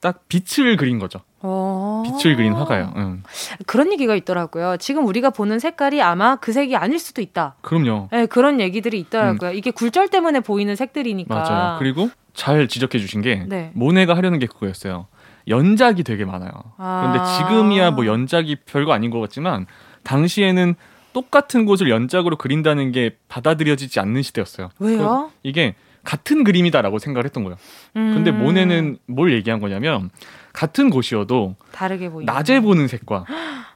딱 0.00 0.24
빛을 0.28 0.76
그린 0.76 0.98
거죠. 0.98 1.20
어. 1.48 2.02
빛을 2.04 2.36
그린 2.36 2.52
화가요. 2.52 2.92
응. 2.96 3.22
그런 3.66 3.92
얘기가 3.92 4.14
있더라고요. 4.16 4.76
지금 4.78 5.06
우리가 5.06 5.30
보는 5.30 5.58
색깔이 5.58 6.02
아마 6.02 6.36
그 6.36 6.52
색이 6.52 6.76
아닐 6.76 6.98
수도 6.98 7.22
있다. 7.22 7.54
그럼요. 7.62 8.08
네, 8.10 8.26
그런 8.26 8.60
얘기들이 8.60 8.98
있더라고요. 9.00 9.50
음. 9.50 9.54
이게 9.54 9.70
굴절 9.70 10.08
때문에 10.08 10.40
보이는 10.40 10.74
색들이니까. 10.74 11.34
맞아요. 11.34 11.78
그리고 11.78 12.10
잘 12.34 12.68
지적해 12.68 12.98
주신 12.98 13.22
게 13.22 13.44
네. 13.46 13.70
모네가 13.74 14.16
하려는 14.16 14.38
게 14.38 14.46
그거였어요. 14.46 15.06
연작이 15.48 16.02
되게 16.02 16.24
많아요. 16.24 16.50
그런데 16.76 17.20
아. 17.20 17.24
지금이야 17.38 17.92
뭐 17.92 18.06
연작이 18.06 18.56
별거 18.66 18.92
아닌 18.92 19.10
것 19.10 19.20
같지만 19.20 19.66
당시에는 20.02 20.74
똑같은 21.12 21.64
곳을 21.64 21.88
연작으로 21.88 22.36
그린다는 22.36 22.92
게 22.92 23.16
받아들여지지 23.28 24.00
않는 24.00 24.22
시대였어요. 24.22 24.70
왜요? 24.80 25.30
그 25.32 25.38
이게 25.48 25.74
같은 26.04 26.44
그림이다라고 26.44 26.98
생각을 26.98 27.24
했던 27.24 27.42
거예요. 27.44 27.56
음. 27.96 28.12
근데 28.14 28.30
모네는 28.32 28.98
뭘 29.06 29.32
얘기한 29.32 29.60
거냐면 29.60 30.10
같은 30.56 30.88
곳이어도 30.88 31.54
다르게 31.70 32.08
보이 32.08 32.24
낮에 32.24 32.60
보는 32.60 32.88
색과 32.88 33.26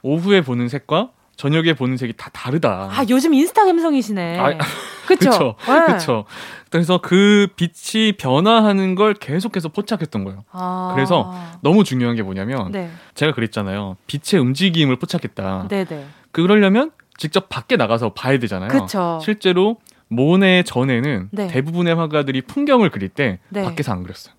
오후에 0.01 0.41
보는 0.41 0.67
색과 0.67 1.11
저녁에 1.37 1.73
보는 1.73 1.95
색이 1.97 2.13
다 2.17 2.29
다르다. 2.33 2.89
아 2.91 3.05
요즘 3.09 3.33
인스타 3.33 3.65
감성이시네. 3.65 4.39
아, 4.39 4.57
그렇죠. 5.07 5.55
그렇죠. 5.63 6.25
그래서 6.69 6.99
그 6.99 7.47
빛이 7.55 8.13
변화하는 8.13 8.95
걸 8.95 9.13
계속해서 9.13 9.69
포착했던 9.69 10.23
거예요. 10.23 10.43
아. 10.51 10.91
그래서 10.95 11.33
너무 11.61 11.83
중요한 11.83 12.15
게 12.15 12.23
뭐냐면 12.23 12.71
네. 12.71 12.89
제가 13.13 13.33
그랬잖아요. 13.33 13.97
빛의 14.07 14.41
움직임을 14.41 14.97
포착했다. 14.97 15.67
네네. 15.67 16.05
그러려면 16.31 16.91
직접 17.17 17.49
밖에 17.49 17.75
나가서 17.75 18.13
봐야 18.13 18.39
되잖아요. 18.39 18.69
그쵸. 18.69 19.19
실제로 19.21 19.77
모네 20.07 20.63
전에는 20.63 21.29
네. 21.31 21.47
대부분의 21.47 21.95
화가들이 21.95 22.41
풍경을 22.41 22.89
그릴 22.89 23.09
때 23.09 23.39
네. 23.49 23.63
밖에서 23.63 23.91
안 23.91 24.03
그렸어요. 24.03 24.33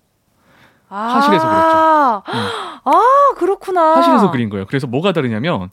아~ 0.93 1.15
화실에서 1.15 1.47
그렸죠. 1.49 2.23
응. 2.33 2.39
아 2.85 3.33
그렇구나. 3.37 3.95
화실에서 3.95 4.29
그린 4.29 4.49
거예요. 4.49 4.65
그래서 4.67 4.85
뭐가 4.85 5.11
다르냐면 5.11 5.71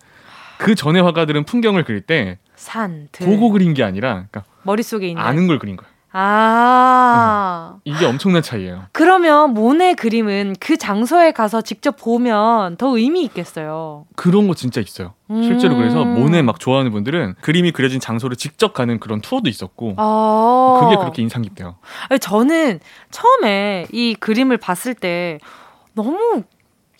그 0.56 0.74
전에 0.74 1.00
화가들은 1.00 1.44
풍경을 1.44 1.84
그릴 1.84 2.00
때 2.00 2.38
산, 2.56 3.08
들. 3.12 3.26
보고 3.26 3.50
그린 3.50 3.74
게 3.74 3.84
아니라 3.84 4.26
그러니까 4.30 4.44
머릿속에 4.62 5.08
있는 5.08 5.22
아는 5.22 5.46
걸 5.46 5.58
그린 5.58 5.76
거예요. 5.76 5.89
아. 6.12 7.74
어, 7.76 7.80
이게 7.84 8.04
엄청난 8.06 8.42
차이예요. 8.42 8.84
그러면 8.92 9.54
모네 9.54 9.94
그림은 9.94 10.56
그 10.60 10.76
장소에 10.76 11.32
가서 11.32 11.60
직접 11.60 11.96
보면 11.96 12.76
더 12.76 12.96
의미 12.96 13.22
있겠어요. 13.24 14.06
그런 14.16 14.48
거 14.48 14.54
진짜 14.54 14.80
있어요. 14.80 15.14
음. 15.30 15.42
실제로 15.42 15.76
그래서 15.76 16.04
모네 16.04 16.42
막 16.42 16.58
좋아하는 16.58 16.90
분들은 16.90 17.36
그림이 17.40 17.72
그려진 17.72 18.00
장소를 18.00 18.36
직접 18.36 18.72
가는 18.72 18.98
그런 18.98 19.20
투어도 19.20 19.48
있었고 19.48 19.94
아. 19.96 20.80
그게 20.82 20.96
그렇게 20.96 21.22
인상 21.22 21.42
깊대요. 21.42 21.76
저는 22.20 22.80
처음에 23.10 23.86
이 23.92 24.14
그림을 24.18 24.56
봤을 24.56 24.94
때 24.94 25.38
너무 25.94 26.42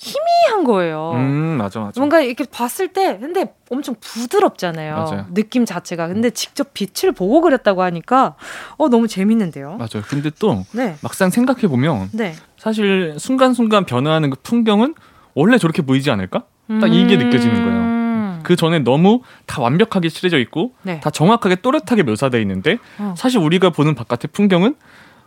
희미한 0.01 0.65
거예요. 0.65 1.13
음, 1.15 1.59
맞아, 1.59 1.79
맞아. 1.79 2.01
뭔가 2.01 2.23
이렇게 2.23 2.45
봤을 2.51 2.89
때, 2.89 3.19
근데 3.19 3.55
엄청 3.69 3.95
부드럽잖아요. 4.01 4.95
맞아요. 4.95 5.27
느낌 5.35 5.67
자체가. 5.67 6.09
근데 6.09 6.31
직접 6.31 6.73
빛을 6.73 7.13
보고 7.13 7.43
그렸다고 7.43 7.83
하니까, 7.83 8.35
어, 8.79 8.89
너무 8.89 9.09
재밌는데요. 9.09 9.77
맞아요. 9.77 10.03
근데 10.09 10.31
또, 10.39 10.65
네. 10.73 10.97
막상 11.03 11.29
생각해보면, 11.29 12.09
네. 12.13 12.33
사실 12.57 13.17
순간순간 13.19 13.85
변화하는 13.85 14.31
그 14.31 14.39
풍경은 14.43 14.95
원래 15.35 15.59
저렇게 15.59 15.83
보이지 15.83 16.11
않을까? 16.11 16.45
딱 16.81 16.87
이게 16.87 17.17
음... 17.17 17.19
느껴지는 17.19 17.65
거예요. 17.65 18.41
그 18.43 18.57
전에 18.57 18.79
너무 18.79 19.21
다 19.45 19.61
완벽하게 19.61 20.09
칠해져 20.09 20.39
있고, 20.39 20.73
네. 20.81 20.99
다 21.01 21.11
정확하게 21.11 21.57
또렷하게 21.57 22.05
묘사되어 22.05 22.41
있는데, 22.41 22.79
어. 22.99 23.15
사실 23.19 23.39
우리가 23.39 23.69
보는 23.69 23.95
바깥의 23.95 24.31
풍경은 24.33 24.77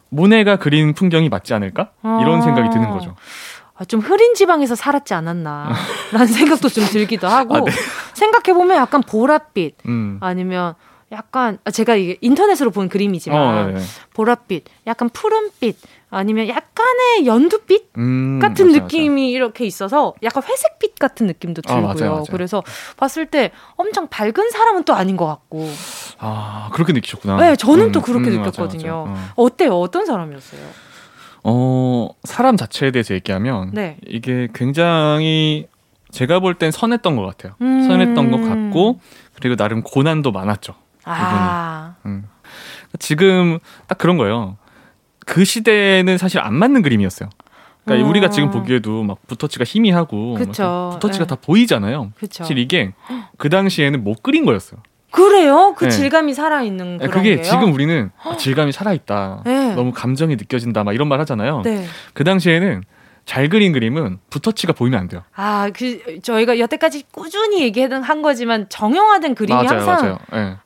모네가 0.10 0.56
그린 0.56 0.94
풍경이 0.94 1.30
맞지 1.30 1.54
않을까? 1.54 1.92
이런 2.04 2.40
어. 2.40 2.42
생각이 2.42 2.72
드는 2.72 2.90
거죠. 2.90 3.16
아, 3.76 3.86
좀 3.86 4.00
흐린 4.02 4.36
지방에서 4.36 4.76
살았지 4.76 5.14
않았나 5.14 5.72
라는 6.12 6.28
생각도 6.28 6.70
좀 6.70 6.86
들기도 6.86 7.28
하고 7.28 7.56
아, 7.56 7.60
네. 7.62 7.72
생각해 8.14 8.54
보면 8.58 8.78
약간 8.78 9.02
보랏빛 9.02 9.74
음. 9.88 10.18
아니면 10.22 10.76
약간 11.12 11.58
아, 11.64 11.72
제가 11.72 11.96
이게 11.96 12.18
인터넷으로 12.22 12.72
본 12.72 12.90
그림이지만 12.90 13.40
어, 13.40 13.72
네. 13.72 13.84
보랏빛, 14.14 14.64
약간 14.88 15.10
푸른빛 15.10 15.78
아니면 16.10 16.48
약간의 16.48 17.26
연두빛 17.26 17.90
음, 17.98 18.40
같은 18.40 18.68
맞아, 18.68 18.80
느낌이 18.82 19.22
맞아. 19.22 19.36
이렇게 19.36 19.66
있어서 19.66 20.14
약간 20.22 20.44
회색빛 20.44 21.00
같은 21.00 21.26
느낌도 21.28 21.64
들고요. 21.64 22.12
아, 22.12 22.18
맞아, 22.18 22.32
그래서 22.32 22.64
봤을 22.98 23.26
때 23.26 23.52
엄청 23.76 24.08
밝은 24.08 24.52
사람은 24.52 24.84
또 24.84 24.94
아닌 24.94 25.18
것 25.18 25.26
같고. 25.26 25.68
아 26.20 26.70
그렇게 26.74 26.94
느끼셨구나. 26.94 27.38
네, 27.38 27.56
저는 27.56 27.86
음, 27.86 27.92
또 27.92 28.02
그렇게 28.02 28.30
음, 28.30 28.42
느꼈거든요. 28.44 29.06
어. 29.08 29.30
어때요? 29.36 29.80
어떤 29.80 30.06
사람이었어요? 30.06 30.62
어, 31.44 32.10
사람 32.24 32.58
자체에 32.58 32.92
대해서 32.92 33.14
얘기하면 33.14 33.72
네. 33.74 33.98
이게 34.08 34.48
굉장히 34.54 35.68
제가 36.12 36.40
볼 36.40 36.56
땐 36.56 36.72
선했던 36.72 37.16
것 37.16 37.24
같아요. 37.26 37.56
음. 37.62 37.88
선했던 37.88 38.32
것 38.32 38.38
같고 38.42 39.00
그리고 39.40 39.56
나름 39.56 39.82
고난도 39.82 40.32
많았죠. 40.32 40.74
아. 41.06 41.96
음. 42.06 42.26
지금 43.00 43.60
딱 43.88 43.98
그런 43.98 44.18
거예요. 44.18 44.58
그 45.26 45.44
시대에는 45.44 46.18
사실 46.18 46.40
안 46.40 46.54
맞는 46.54 46.82
그림이었어요. 46.84 47.30
그러니까 47.84 48.06
어. 48.08 48.10
우리가 48.10 48.30
지금 48.30 48.52
보기에도 48.52 49.04
막 49.04 49.18
붓터치가 49.28 49.66
희미하고 49.66 50.36
붓터치가 50.36 51.26
네. 51.26 51.28
다 51.28 51.36
보이잖아요. 51.36 52.12
그쵸. 52.16 52.44
사실 52.44 52.58
이게 52.58 52.94
그 53.38 53.50
당시에는 53.50 54.04
못 54.04 54.22
그린 54.24 54.46
거였어요. 54.46 54.82
그래요? 55.14 55.76
그 55.78 55.86
네. 55.86 55.92
질감이 55.92 56.34
살아있는 56.34 56.98
네, 56.98 57.08
그런 57.08 57.12
그게 57.12 57.36
게요? 57.36 57.44
지금 57.44 57.72
우리는 57.72 58.10
아, 58.24 58.36
질감이 58.36 58.72
살아있다. 58.72 59.44
네. 59.46 59.76
너무 59.76 59.92
감정이 59.92 60.36
느껴진다. 60.38 60.84
막 60.84 60.94
이런 60.94 61.08
말 61.08 61.20
하잖아요. 61.20 61.62
네. 61.64 61.86
그 62.16 62.24
당시에는 62.24 62.84
잘 63.24 63.48
그린 63.48 63.74
그림은 63.74 64.18
붓터치가 64.32 64.74
보이면 64.74 65.00
안 65.00 65.08
돼요. 65.08 65.22
아, 65.36 65.70
그 65.72 66.20
저희가 66.24 66.58
여태까지 66.58 67.04
꾸준히 67.12 67.62
얘기한 67.62 68.24
거지만 68.24 68.66
정형화된 68.70 69.36
그림이 69.36 69.54
맞아요, 69.54 69.80
항상 69.80 69.86
맞아요. 69.86 70.18
네. 70.32 70.58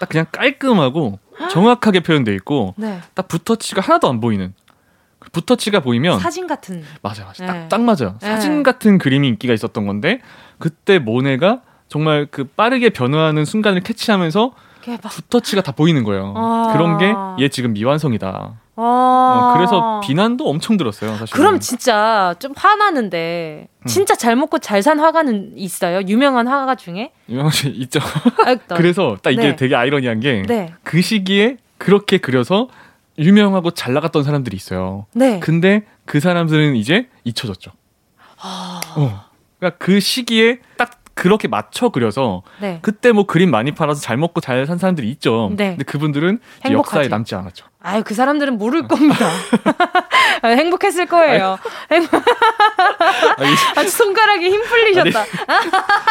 딱 0.00 0.08
그냥 0.08 0.26
깔끔하고 0.32 1.20
정확하게 1.52 2.00
표현돼 2.00 2.34
있고 2.34 2.74
네. 2.76 2.98
딱 3.14 3.28
붓터치가 3.28 3.80
하나도 3.82 4.08
안 4.08 4.20
보이는 4.20 4.52
붓터치가 5.30 5.78
보이면 5.78 6.18
사진 6.18 6.48
같은 6.48 6.82
맞아 7.02 7.24
맞아 7.24 7.46
네. 7.46 7.52
딱, 7.52 7.68
딱 7.68 7.80
맞아요. 7.82 8.18
네. 8.20 8.26
사진 8.26 8.64
같은 8.64 8.98
그림이 8.98 9.28
인기가 9.28 9.54
있었던 9.54 9.86
건데 9.86 10.20
그때 10.58 10.98
모네가 10.98 11.62
정말 11.88 12.26
그 12.30 12.44
빠르게 12.44 12.90
변화하는 12.90 13.44
순간을 13.44 13.80
캐치하면서 13.82 14.52
붓터치가 15.10 15.62
다 15.62 15.72
보이는 15.72 16.02
거예요. 16.04 16.34
아~ 16.36 16.70
그런 16.72 16.98
게 16.98 17.14
얘 17.42 17.48
지금 17.48 17.72
미완성이다. 17.72 18.54
아~ 18.74 18.80
어, 19.50 19.54
그래서 19.54 20.00
비난도 20.02 20.48
엄청 20.48 20.76
들었어요. 20.76 21.14
사실. 21.16 21.36
그럼 21.36 21.60
진짜 21.60 22.34
좀 22.38 22.52
화나는데 22.56 23.68
음. 23.78 23.86
진짜 23.86 24.14
잘 24.14 24.34
먹고 24.34 24.58
잘 24.58 24.82
산 24.82 24.98
화가는 24.98 25.52
있어요? 25.56 26.00
유명한 26.08 26.48
화가 26.48 26.74
중에? 26.74 27.12
유명한 27.28 27.52
씨 27.52 27.68
있죠. 27.68 28.00
그래서 28.74 29.16
딱 29.22 29.30
이게 29.30 29.42
네. 29.42 29.56
되게 29.56 29.76
아이러니한 29.76 30.20
게그 30.20 30.46
네. 30.48 30.74
그 30.82 31.00
시기에 31.02 31.58
그렇게 31.78 32.18
그려서 32.18 32.68
유명하고 33.18 33.72
잘 33.72 33.92
나갔던 33.92 34.24
사람들이 34.24 34.56
있어요. 34.56 35.06
네. 35.12 35.38
근데 35.38 35.84
그 36.06 36.18
사람들은 36.18 36.74
이제 36.76 37.08
잊혀졌죠. 37.24 37.70
아... 38.40 38.80
어. 38.96 39.24
그러니까 39.60 39.78
그 39.78 40.00
시기에 40.00 40.58
딱 40.76 41.01
그렇게 41.14 41.48
맞춰 41.48 41.88
그려서 41.90 42.42
네. 42.60 42.78
그때 42.82 43.12
뭐 43.12 43.26
그림 43.26 43.50
많이 43.50 43.72
팔아서 43.72 44.00
잘 44.00 44.16
먹고 44.16 44.40
잘 44.40 44.66
산 44.66 44.78
사람들이 44.78 45.10
있죠. 45.10 45.50
네. 45.56 45.70
근데 45.70 45.84
그분들은 45.84 46.38
역사에 46.70 47.08
남지 47.08 47.34
않았죠. 47.34 47.66
아유 47.84 48.02
그 48.04 48.14
사람들은 48.14 48.58
모를 48.58 48.86
겁니다. 48.86 49.26
아, 50.42 50.48
행복했을 50.48 51.06
거예요. 51.06 51.58
아주 53.76 53.88
손가락에 53.90 54.48
힘 54.48 54.62
풀리셨다. 54.62 55.24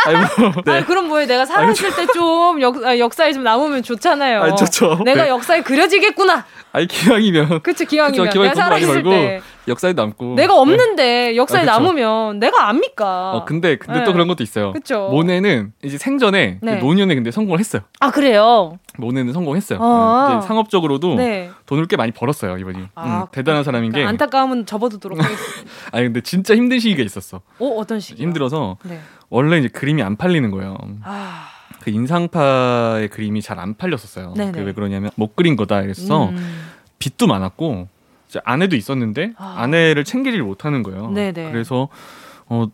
아니, 0.06 0.18
뭐, 0.18 0.52
네. 0.66 0.72
아니, 0.74 0.86
그럼 0.86 1.08
뭐해 1.08 1.26
내가 1.26 1.46
살아있을 1.46 1.96
때 1.96 2.06
좀 2.14 2.62
역사에 2.62 3.32
좀 3.32 3.44
남으면 3.44 3.84
좋잖아요. 3.84 4.42
아니, 4.44 4.56
좋죠. 4.58 5.00
내가 5.06 5.24
네. 5.24 5.30
역사에 5.30 5.62
그려지겠구나. 5.62 6.44
아니 6.74 6.88
기왕이면 6.88 7.62
그치 7.64 7.86
기왕이면 7.86 8.26
그쵸, 8.28 8.34
기왕이 8.34 8.50
내가 8.52 8.62
살아있을 8.64 9.04
때 9.04 9.42
역사에 9.68 9.92
남고 9.94 10.36
내가 10.36 10.58
없는데 10.58 11.04
네. 11.32 11.36
역사에 11.36 11.64
아, 11.64 11.66
남으면 11.66 12.40
내가 12.40 12.70
압니까? 12.70 13.34
어 13.34 13.46
근데 13.46 13.76
근데 13.78 14.00
네. 14.00 14.06
또 14.06 14.14
그런 14.14 14.28
것도 14.30 14.42
있어요. 14.44 14.72
그쵸. 14.72 15.10
모네는 15.12 15.74
이제 15.84 15.98
생전에 15.98 16.60
네. 16.62 16.76
노년에 16.76 17.14
근데 17.16 17.30
성공을 17.32 17.60
했어요. 17.60 17.82
아 18.00 18.10
그래요? 18.12 18.80
모네는 18.98 19.34
성공했어요. 19.34 19.80
어. 19.82 20.40
네. 20.42 20.48
상업적으로도 20.48 21.16
네. 21.16 21.50
돈을 21.66 21.86
꽤 21.88 21.96
많이 21.96 22.12
벌었어요 22.12 22.58
이번이. 22.58 22.88
아, 22.96 23.22
음, 23.22 23.26
대단한 23.32 23.64
사람인 23.64 23.92
게 23.92 24.04
안타까움은 24.04 24.66
접어두도록 24.66 25.18
하겠습니다. 25.24 25.72
아니 25.92 26.06
근데 26.06 26.22
진짜 26.22 26.56
힘든 26.56 26.80
시기가 26.80 27.04
있었어. 27.04 27.42
어 27.60 27.66
어떤 27.78 28.00
시기? 28.00 28.22
힘들어서 28.24 28.78
네. 28.84 29.00
원래 29.30 29.58
이제 29.60 29.68
그림이 29.68 30.02
안 30.04 30.16
팔리는 30.18 30.50
거예요. 30.52 30.78
아. 31.04 31.48
그 31.82 31.90
인상파의 31.90 33.08
그림이 33.10 33.42
잘 33.42 33.58
안 33.60 33.76
팔렸었어요. 33.76 34.34
그 34.34 34.60
왜 34.60 34.74
그러냐면 34.74 35.12
못 35.16 35.36
그린 35.36 35.56
거다 35.56 35.82
이랬어. 35.82 36.30
음. 36.30 36.68
빚도 37.00 37.28
많았고 37.28 37.88
아내도 38.44 38.76
있었는데 38.76 39.34
아. 39.38 39.56
아내를 39.60 40.04
챙기질 40.04 40.42
못하는 40.44 40.84
거예요. 40.84 41.10
네네. 41.12 41.52
그래서 41.52 41.90
어 42.48 42.66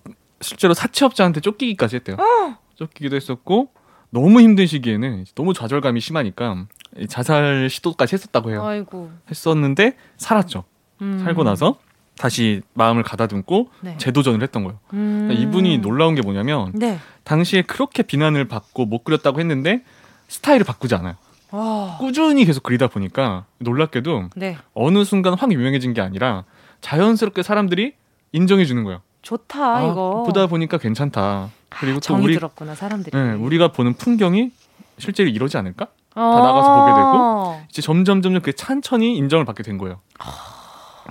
실제로 0.42 0.74
사채업자한테 0.74 1.40
쫓기기까지 1.42 1.96
했대요. 1.98 2.18
어. 2.20 2.58
쫓기기도 2.76 3.16
했었고 3.16 3.70
너무 4.10 4.40
힘든 4.42 4.66
시기에는 4.68 5.26
너무 5.36 5.54
좌절감이 5.54 6.00
심하니까 6.00 6.66
자살 7.10 7.70
시도까지 7.70 8.14
했었다고 8.16 8.52
해요. 8.52 8.64
아이고. 8.66 9.12
했었는데 9.30 9.96
살았죠. 10.18 10.64
음. 11.02 11.22
살고 11.24 11.44
나서 11.44 11.78
다시 12.18 12.62
마음을 12.74 13.04
가다듬고 13.04 13.70
네. 13.82 13.98
재도전을 13.98 14.42
했던 14.42 14.64
거예요. 14.64 14.80
음. 14.94 15.30
이분이 15.32 15.80
놀라운 15.80 16.16
게 16.16 16.22
뭐냐면 16.22 16.72
네. 16.74 17.00
당시에 17.24 17.62
그렇게 17.62 18.04
비난을 18.04 18.48
받고 18.48 18.86
못 18.86 19.04
그렸다고 19.04 19.40
했는데 19.40 19.84
스타일을 20.28 20.66
바꾸지 20.66 20.96
않아요. 20.96 21.16
어. 21.52 21.98
꾸준히 22.00 22.44
계속 22.46 22.64
그리다 22.64 22.88
보니까 22.88 23.46
놀랍게도 23.60 24.30
네. 24.36 24.58
어느 24.74 25.04
순간 25.04 25.36
확 25.36 25.52
유명해진 25.52 25.94
게 25.94 26.02
아니라 26.02 26.44
자연스럽게 26.82 27.44
사람들이 27.44 27.94
인정해 28.32 28.66
주는 28.66 28.84
거예요. 28.84 29.02
좋다 29.22 29.78
아, 29.78 29.84
이거. 29.84 30.24
보다 30.26 30.48
보니까 30.48 30.78
괜찮다. 30.78 31.50
그리고 31.70 32.00
또 32.00 32.16
우리 32.16 32.34
들었구나 32.36 32.76
사람들이. 32.76 33.18
네, 33.18 33.34
우리가 33.34 33.72
보는 33.72 33.94
풍경이 33.94 34.52
실제로 34.98 35.30
이러지 35.30 35.58
않을까? 35.58 35.88
다 36.18 36.40
나가서 36.42 36.80
보게 36.80 36.92
되고 36.94 37.08
어. 37.14 37.66
이제 37.70 37.82
점점 37.82 38.22
점점 38.22 38.42
그 38.42 38.54
천천히 38.54 39.16
인정을 39.18 39.46
받게 39.46 39.62
된 39.62 39.78
거예요. 39.78 40.00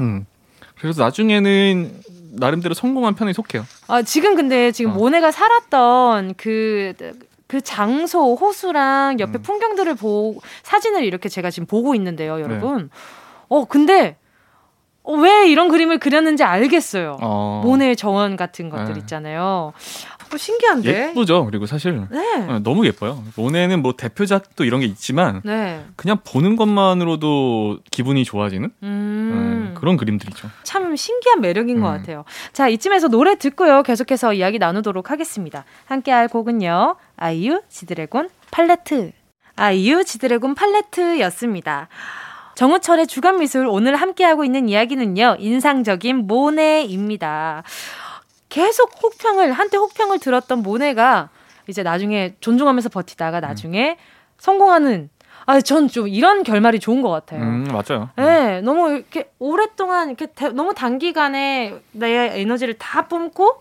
음. 0.01 0.27
그래서 0.81 1.03
나중에는 1.03 2.03
나름대로 2.33 2.75
성공한 2.75 3.15
편에 3.15 3.33
속해요. 3.33 3.65
아 3.87 4.03
지금 4.03 4.35
근데 4.35 4.73
지금 4.73 4.91
어. 4.91 4.95
모네가 4.95 5.31
살았던 5.31 6.35
그그 6.35 7.19
그 7.47 7.61
장소 7.61 8.35
호수랑 8.35 9.21
옆에 9.21 9.39
음. 9.39 9.43
풍경들을 9.43 9.95
보고 9.95 10.41
사진을 10.65 11.05
이렇게 11.05 11.29
제가 11.29 11.51
지금 11.51 11.67
보고 11.67 11.95
있는데요, 11.95 12.41
여러분. 12.41 12.83
네. 12.83 12.89
어 13.49 13.65
근데 13.65 14.17
어, 15.05 15.15
왜 15.15 15.49
이런 15.49 15.69
그림을 15.69 15.99
그렸는지 15.99 16.43
알겠어요. 16.43 17.19
어. 17.23 17.63
모네의 17.65 17.95
정원 17.95 18.37
같은 18.37 18.69
것들 18.69 18.95
네. 18.95 19.01
있잖아요. 19.01 19.73
어, 20.33 20.37
신기한데. 20.37 21.09
예쁘죠. 21.11 21.45
그리고 21.47 21.67
사실 21.67 22.07
네. 22.11 22.47
네, 22.47 22.59
너무 22.61 22.87
예뻐요. 22.87 23.23
모네는 23.37 23.83
뭐 23.83 23.95
대표작도 23.97 24.65
이런 24.65 24.81
게 24.81 24.87
있지만 24.87 25.41
네. 25.45 25.85
그냥 25.97 26.19
보는 26.25 26.57
것만으로도 26.57 27.79
기분이 27.91 28.25
좋아지는 28.25 28.71
음. 28.83 29.73
네, 29.75 29.81
그런 29.81 29.97
그림들이죠. 29.97 30.49
참 30.63 30.95
신기한 30.97 31.41
매력인 31.41 31.79
음. 31.79 31.83
것 31.83 31.89
같아요. 31.89 32.25
자 32.53 32.69
이쯤에서 32.69 33.09
노래 33.09 33.37
듣고요. 33.37 33.83
계속해서 33.83 34.35
이야기 34.35 34.59
나누도록 34.59 35.11
하겠습니다. 35.11 35.65
함께할 35.87 36.29
곡은요. 36.29 36.97
아이유 37.17 37.63
지드래곤 37.69 38.29
팔레트. 38.51 39.13
아이유 39.57 40.05
지드래곤 40.05 40.55
팔레트였습니다. 40.55 41.89
정우철의 42.57 43.07
주간 43.07 43.39
미술 43.39 43.67
오늘 43.67 43.97
함께하고 43.97 44.43
있는 44.45 44.69
이야기는요. 44.69 45.37
인상적인 45.39 46.27
모네입니다. 46.27 47.63
계속 48.49 48.91
혹평을 49.03 49.53
한때 49.53 49.77
혹평을 49.77 50.19
들었던 50.19 50.63
모네가 50.63 51.29
이제 51.69 51.83
나중에 51.83 52.35
존중하면서 52.41 52.89
버티다가 52.91 53.41
나중에 53.41 53.91
음. 53.91 53.97
성공하는 54.39 55.11
아, 55.49 55.61
전 55.61 55.89
좀 55.89 56.09
이런 56.09 56.43
결말이 56.43 56.81
좋은 56.81 57.03
것 57.03 57.11
같아요. 57.11 57.41
음, 57.43 57.65
맞아요. 57.65 58.09
네, 58.17 58.61
너무 58.63 58.91
이렇게 58.91 59.31
오랫동안 59.39 60.09
이렇게 60.09 60.27
대, 60.27 60.49
너무 60.49 60.75
단기간에 60.75 61.75
내 61.93 62.41
에너지를 62.41 62.75
다 62.75 63.07
뿜고 63.07 63.61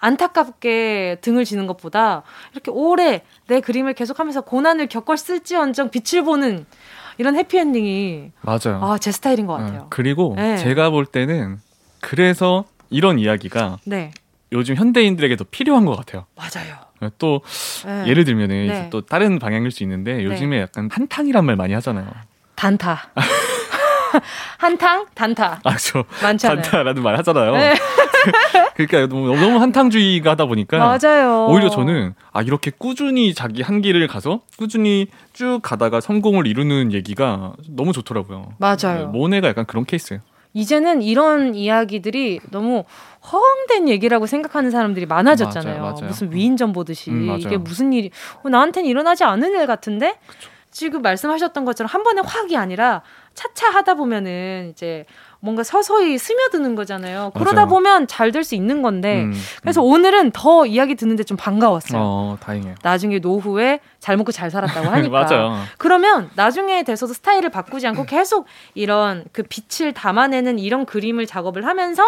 안타깝게 0.00 1.18
등을 1.22 1.44
지는 1.44 1.66
것보다 1.66 2.22
이렇게 2.52 2.70
오래 2.70 3.22
내 3.46 3.60
그림을 3.60 3.94
계속하면서 3.94 4.42
고난을 4.42 4.86
겪었을지언정 4.88 5.90
빛을 5.90 6.24
보는 6.24 6.66
이런 7.18 7.36
해피엔딩이 7.36 8.32
맞아요. 8.42 8.80
아, 8.82 8.98
제 8.98 9.10
스타일인 9.12 9.46
것 9.46 9.56
네. 9.58 9.64
같아요. 9.64 9.80
네. 9.82 9.86
그리고 9.90 10.34
네. 10.36 10.56
제가 10.58 10.90
볼 10.90 11.06
때는 11.06 11.58
그래서 12.00 12.64
이런 12.94 13.18
이야기가 13.18 13.78
네. 13.84 14.12
요즘 14.52 14.76
현대인들에게 14.76 15.34
더 15.36 15.44
필요한 15.50 15.84
것 15.84 15.96
같아요. 15.96 16.26
맞아요. 16.36 16.76
네, 17.00 17.10
또 17.18 17.40
네. 17.84 18.04
예를 18.06 18.24
들면은 18.24 18.88
또 18.90 19.00
다른 19.00 19.40
방향일 19.40 19.72
수 19.72 19.82
있는데 19.82 20.22
요즘에 20.22 20.60
약간 20.60 20.88
한탕이란 20.92 21.44
말 21.44 21.56
많이 21.56 21.74
하잖아요. 21.74 22.06
단타. 22.54 23.10
한탕, 24.58 25.06
단타. 25.12 25.60
아, 25.64 25.76
저 25.76 26.04
많잖아요. 26.22 26.62
단타라는 26.62 27.02
말 27.02 27.18
하잖아요. 27.18 27.52
네. 27.56 27.74
그러니까 28.76 29.12
너무, 29.12 29.36
너무 29.36 29.60
한탕주의가 29.60 30.30
하다 30.30 30.46
보니까 30.46 30.78
맞아요. 30.78 31.48
오히려 31.48 31.68
저는 31.68 32.14
아 32.32 32.42
이렇게 32.42 32.70
꾸준히 32.70 33.34
자기 33.34 33.60
한 33.60 33.82
길을 33.82 34.06
가서 34.06 34.42
꾸준히 34.56 35.08
쭉 35.32 35.58
가다가 35.62 36.00
성공을 36.00 36.46
이루는 36.46 36.92
얘기가 36.92 37.54
너무 37.68 37.92
좋더라고요. 37.92 38.54
맞아요. 38.58 38.98
네, 38.98 39.04
모네가 39.06 39.48
약간 39.48 39.66
그런 39.66 39.84
케이스예요. 39.84 40.22
이제는 40.54 41.02
이런 41.02 41.54
이야기들이 41.54 42.40
너무 42.50 42.84
허황된 43.30 43.88
얘기라고 43.88 44.26
생각하는 44.26 44.70
사람들이 44.70 45.04
많아졌잖아요. 45.06 45.80
맞아요, 45.80 45.92
맞아요. 45.92 46.06
무슨 46.06 46.32
위인전 46.32 46.72
보듯이 46.72 47.10
음, 47.10 47.36
이게 47.38 47.56
무슨 47.56 47.92
일이 47.92 48.10
어, 48.42 48.48
나한테는 48.48 48.88
일어나지 48.88 49.24
않은 49.24 49.52
일 49.52 49.66
같은데 49.66 50.18
그쵸. 50.26 50.48
지금 50.70 51.02
말씀하셨던 51.02 51.64
것처럼 51.64 51.88
한 51.88 52.02
번에 52.02 52.20
확이 52.24 52.56
아니라 52.56 53.02
차차 53.34 53.70
하다 53.70 53.94
보면은 53.94 54.70
이제 54.72 55.04
뭔가 55.44 55.62
서서히 55.62 56.16
스며드는 56.16 56.74
거잖아요. 56.74 57.30
그러다 57.34 57.52
맞아요. 57.66 57.68
보면 57.68 58.06
잘 58.06 58.32
될 58.32 58.42
수 58.44 58.54
있는 58.54 58.80
건데 58.80 59.22
음, 59.24 59.32
음. 59.32 59.40
그래서 59.60 59.82
음. 59.82 59.92
오늘은 59.92 60.30
더 60.32 60.64
이야기 60.64 60.94
듣는데 60.94 61.22
좀 61.22 61.36
반가웠어요. 61.36 62.00
어, 62.02 62.36
다행이에요. 62.40 62.76
나중에 62.82 63.18
노후에 63.18 63.80
잘 64.00 64.16
먹고 64.16 64.32
잘 64.32 64.50
살았다고 64.50 64.88
하니까. 64.90 65.10
맞아요. 65.10 65.58
그러면 65.76 66.30
나중에 66.34 66.82
돼서도 66.82 67.12
스타일을 67.12 67.50
바꾸지 67.50 67.86
않고 67.88 68.06
계속 68.06 68.46
이런 68.74 69.24
그 69.32 69.42
빛을 69.42 69.92
담아내는 69.92 70.58
이런 70.58 70.86
그림을 70.86 71.26
작업을 71.26 71.66
하면서 71.66 72.04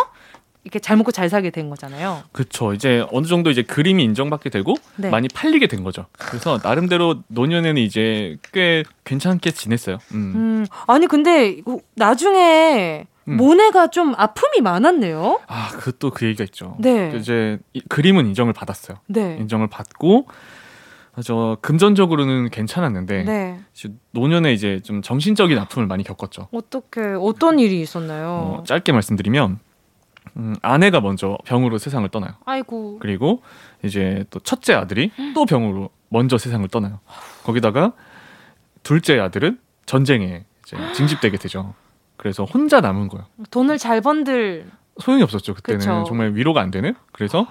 이렇게 0.64 0.78
잘 0.80 0.96
먹고 0.96 1.12
잘 1.12 1.28
살게 1.28 1.50
된 1.50 1.68
거잖아요. 1.70 2.22
그렇죠. 2.32 2.72
이제 2.72 3.06
어느 3.12 3.26
정도 3.26 3.50
이제 3.50 3.62
그림이 3.62 4.02
인정받게 4.02 4.50
되고 4.50 4.74
네. 4.96 5.10
많이 5.10 5.28
팔리게 5.28 5.68
된 5.68 5.84
거죠. 5.84 6.06
그래서 6.18 6.58
나름대로 6.62 7.16
노년에는 7.28 7.80
이제 7.80 8.36
꽤 8.52 8.82
괜찮게 9.04 9.50
지냈어요. 9.52 9.98
음. 10.12 10.32
음 10.34 10.66
아니 10.88 11.06
근데 11.06 11.58
나중에 11.94 13.06
음. 13.28 13.36
모네가 13.36 13.88
좀 13.88 14.14
아픔이 14.16 14.60
많았네요. 14.60 15.40
아, 15.46 15.68
그것도 15.68 16.10
그 16.10 16.26
얘기가 16.26 16.44
있죠. 16.44 16.76
네. 16.78 17.12
이제 17.16 17.58
이, 17.72 17.80
그림은 17.88 18.26
인정을 18.26 18.52
받았어요. 18.52 18.98
네. 19.06 19.36
인정을 19.40 19.68
받고 19.68 20.26
저 21.24 21.56
금전적으로는 21.62 22.50
괜찮았는데 22.50 23.24
네. 23.24 23.60
노년에 24.12 24.52
이제 24.52 24.80
좀 24.80 25.02
정신적인 25.02 25.58
아픔을 25.58 25.86
많이 25.86 26.04
겪었죠. 26.04 26.48
어떻게 26.52 27.00
어떤 27.00 27.58
일이 27.58 27.80
있었나요? 27.80 28.28
어, 28.28 28.64
짧게 28.64 28.92
말씀드리면 28.92 29.58
음, 30.36 30.54
아내가 30.60 31.00
먼저 31.00 31.38
병으로 31.46 31.78
세상을 31.78 32.06
떠나요. 32.10 32.32
아이고. 32.44 32.98
그리고 33.00 33.42
이제 33.82 34.24
또 34.30 34.38
첫째 34.40 34.74
아들이 34.74 35.10
또 35.34 35.46
병으로 35.46 35.88
먼저 36.10 36.36
세상을 36.36 36.68
떠나요. 36.68 37.00
거기다가 37.44 37.92
둘째 38.82 39.18
아들은 39.18 39.58
전쟁에 39.86 40.44
이제 40.66 40.76
징집되게 40.94 41.38
되죠. 41.38 41.74
그래서 42.16 42.44
혼자 42.44 42.80
남은 42.80 43.08
거예요. 43.08 43.26
돈을 43.50 43.78
잘 43.78 44.00
번들 44.00 44.66
소용이 44.98 45.22
없었죠. 45.22 45.54
그때는 45.54 45.78
그쵸. 45.78 46.04
정말 46.06 46.34
위로가 46.34 46.60
안 46.60 46.70
되는. 46.70 46.94
그래서 47.12 47.46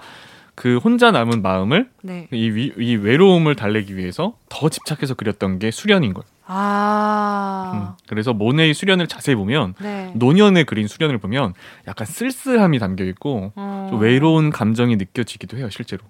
그 0.56 0.78
혼자 0.78 1.10
남은 1.10 1.42
마음을 1.42 1.90
네. 2.02 2.28
이, 2.32 2.50
위, 2.50 2.72
이 2.78 2.96
외로움을 2.96 3.54
달래기 3.56 3.96
위해서 3.96 4.36
더 4.48 4.68
집착해서 4.70 5.14
그렸던 5.14 5.58
게 5.58 5.70
수련인 5.70 6.14
거예요. 6.14 6.24
아. 6.46 7.72
음, 7.74 8.04
그래서 8.08 8.32
모네의 8.32 8.72
수련을 8.72 9.06
자세히 9.06 9.34
보면 9.34 9.74
네. 9.80 10.12
노년에 10.14 10.64
그린 10.64 10.86
수련을 10.88 11.18
보면 11.18 11.54
약간 11.86 12.06
쓸쓸함이 12.06 12.78
담겨 12.78 13.04
있고 13.04 13.52
어. 13.54 13.88
좀 13.90 14.00
외로운 14.00 14.50
감정이 14.50 14.96
느껴지기도 14.96 15.58
해요 15.58 15.68
실제로. 15.70 16.04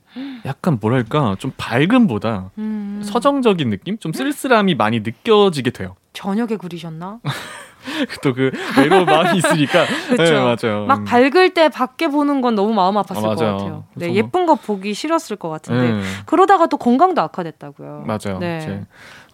약간 0.44 0.78
뭐랄까 0.80 1.36
좀 1.38 1.52
밝음보다 1.56 2.50
음. 2.58 3.00
서정적인 3.04 3.68
느낌, 3.70 3.98
좀 3.98 4.12
쓸쓸함이 4.12 4.76
많이 4.76 5.00
느껴지게 5.00 5.70
돼요. 5.70 5.96
저녁에 6.12 6.56
그리셨나? 6.56 7.18
또 8.22 8.32
그 8.32 8.50
외로운 8.78 9.06
마음이 9.06 9.38
있으니까. 9.38 9.86
그렇죠. 10.10 10.32
네, 10.34 10.40
맞아요. 10.40 10.86
막 10.86 11.00
음. 11.00 11.04
밝을 11.04 11.54
때 11.54 11.68
밖에 11.68 12.08
보는 12.08 12.40
건 12.40 12.54
너무 12.54 12.74
마음 12.74 12.94
아팠을 12.96 13.16
아, 13.18 13.20
것 13.20 13.28
같아요. 13.30 13.84
네, 13.94 14.12
예쁜 14.14 14.46
거 14.46 14.54
보기 14.56 14.94
싫었을 14.94 15.36
것 15.36 15.48
같은데 15.48 15.92
네. 15.92 16.02
그러다가 16.26 16.66
또 16.66 16.76
건강도 16.76 17.22
악화됐다고요. 17.22 18.04
맞아요. 18.06 18.38
네. 18.38 18.84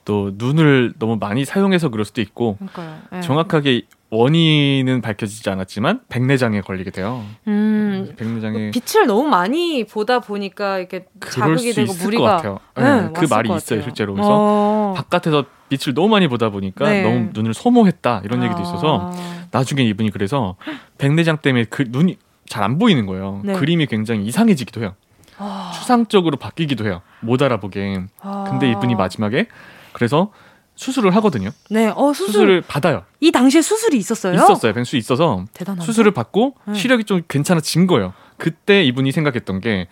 또 0.04 0.32
눈을 0.34 0.94
너무 0.98 1.16
많이 1.16 1.44
사용해서 1.44 1.88
그럴 1.88 2.04
수도 2.04 2.20
있고 2.20 2.58
네. 3.10 3.20
정확하게 3.20 3.82
원인은 4.12 5.00
밝혀지지 5.00 5.48
않았지만 5.48 6.02
백내장에 6.10 6.60
걸리게 6.60 6.90
돼요. 6.90 7.24
음, 7.46 8.12
백내장에 8.18 8.70
빛을 8.70 9.06
너무 9.06 9.26
많이 9.26 9.84
보다 9.84 10.20
보니까 10.20 10.78
이렇게 10.78 11.06
자극이 11.18 11.72
되고 11.72 11.94
무리가 11.94 12.60
네, 12.76 12.82
네, 12.82 13.08
그 13.14 13.24
말이 13.30 13.48
있어요 13.48 13.58
같아요. 13.58 13.82
실제로 13.82 14.12
그래서 14.12 14.28
어. 14.30 14.94
바깥에서 14.94 15.46
빛을 15.70 15.94
너무 15.94 16.08
많이 16.10 16.28
보다 16.28 16.50
보니까 16.50 16.90
네. 16.90 17.02
너무 17.02 17.30
눈을 17.32 17.54
소모했다 17.54 18.20
이런 18.26 18.42
아. 18.42 18.44
얘기도 18.44 18.60
있어서 18.60 19.10
나중에 19.50 19.82
이분이 19.82 20.10
그래서 20.10 20.56
백내장 20.98 21.38
때문에 21.38 21.64
그 21.70 21.86
눈이 21.88 22.18
잘 22.46 22.62
안 22.62 22.78
보이는 22.78 23.06
거예요. 23.06 23.40
네. 23.44 23.54
그림이 23.54 23.86
굉장히 23.86 24.26
이상해지기도 24.26 24.82
해요. 24.82 24.94
아. 25.38 25.72
추상적으로 25.74 26.36
바뀌기도 26.36 26.84
해요. 26.84 27.00
못 27.20 27.40
알아보게. 27.40 28.02
아. 28.20 28.44
근데 28.50 28.70
이분이 28.72 28.94
마지막에 28.94 29.46
그래서 29.94 30.32
수술을 30.82 31.14
하거든요. 31.16 31.50
네, 31.70 31.92
어 31.94 32.12
수술. 32.12 32.26
수술 32.26 32.50
을 32.50 32.60
받아요. 32.60 33.04
이 33.20 33.30
당시에 33.30 33.62
수술이 33.62 33.96
있었어요? 33.96 34.34
있었어요. 34.34 34.72
변수 34.72 34.96
있어서 34.96 35.44
대단하다. 35.54 35.84
수술을 35.84 36.12
받고 36.12 36.54
네. 36.66 36.74
시력이 36.74 37.04
좀 37.04 37.22
괜찮아진 37.28 37.86
거예요. 37.86 38.12
그때 38.36 38.82
이분이 38.84 39.12
생각했던 39.12 39.60
게 39.60 39.88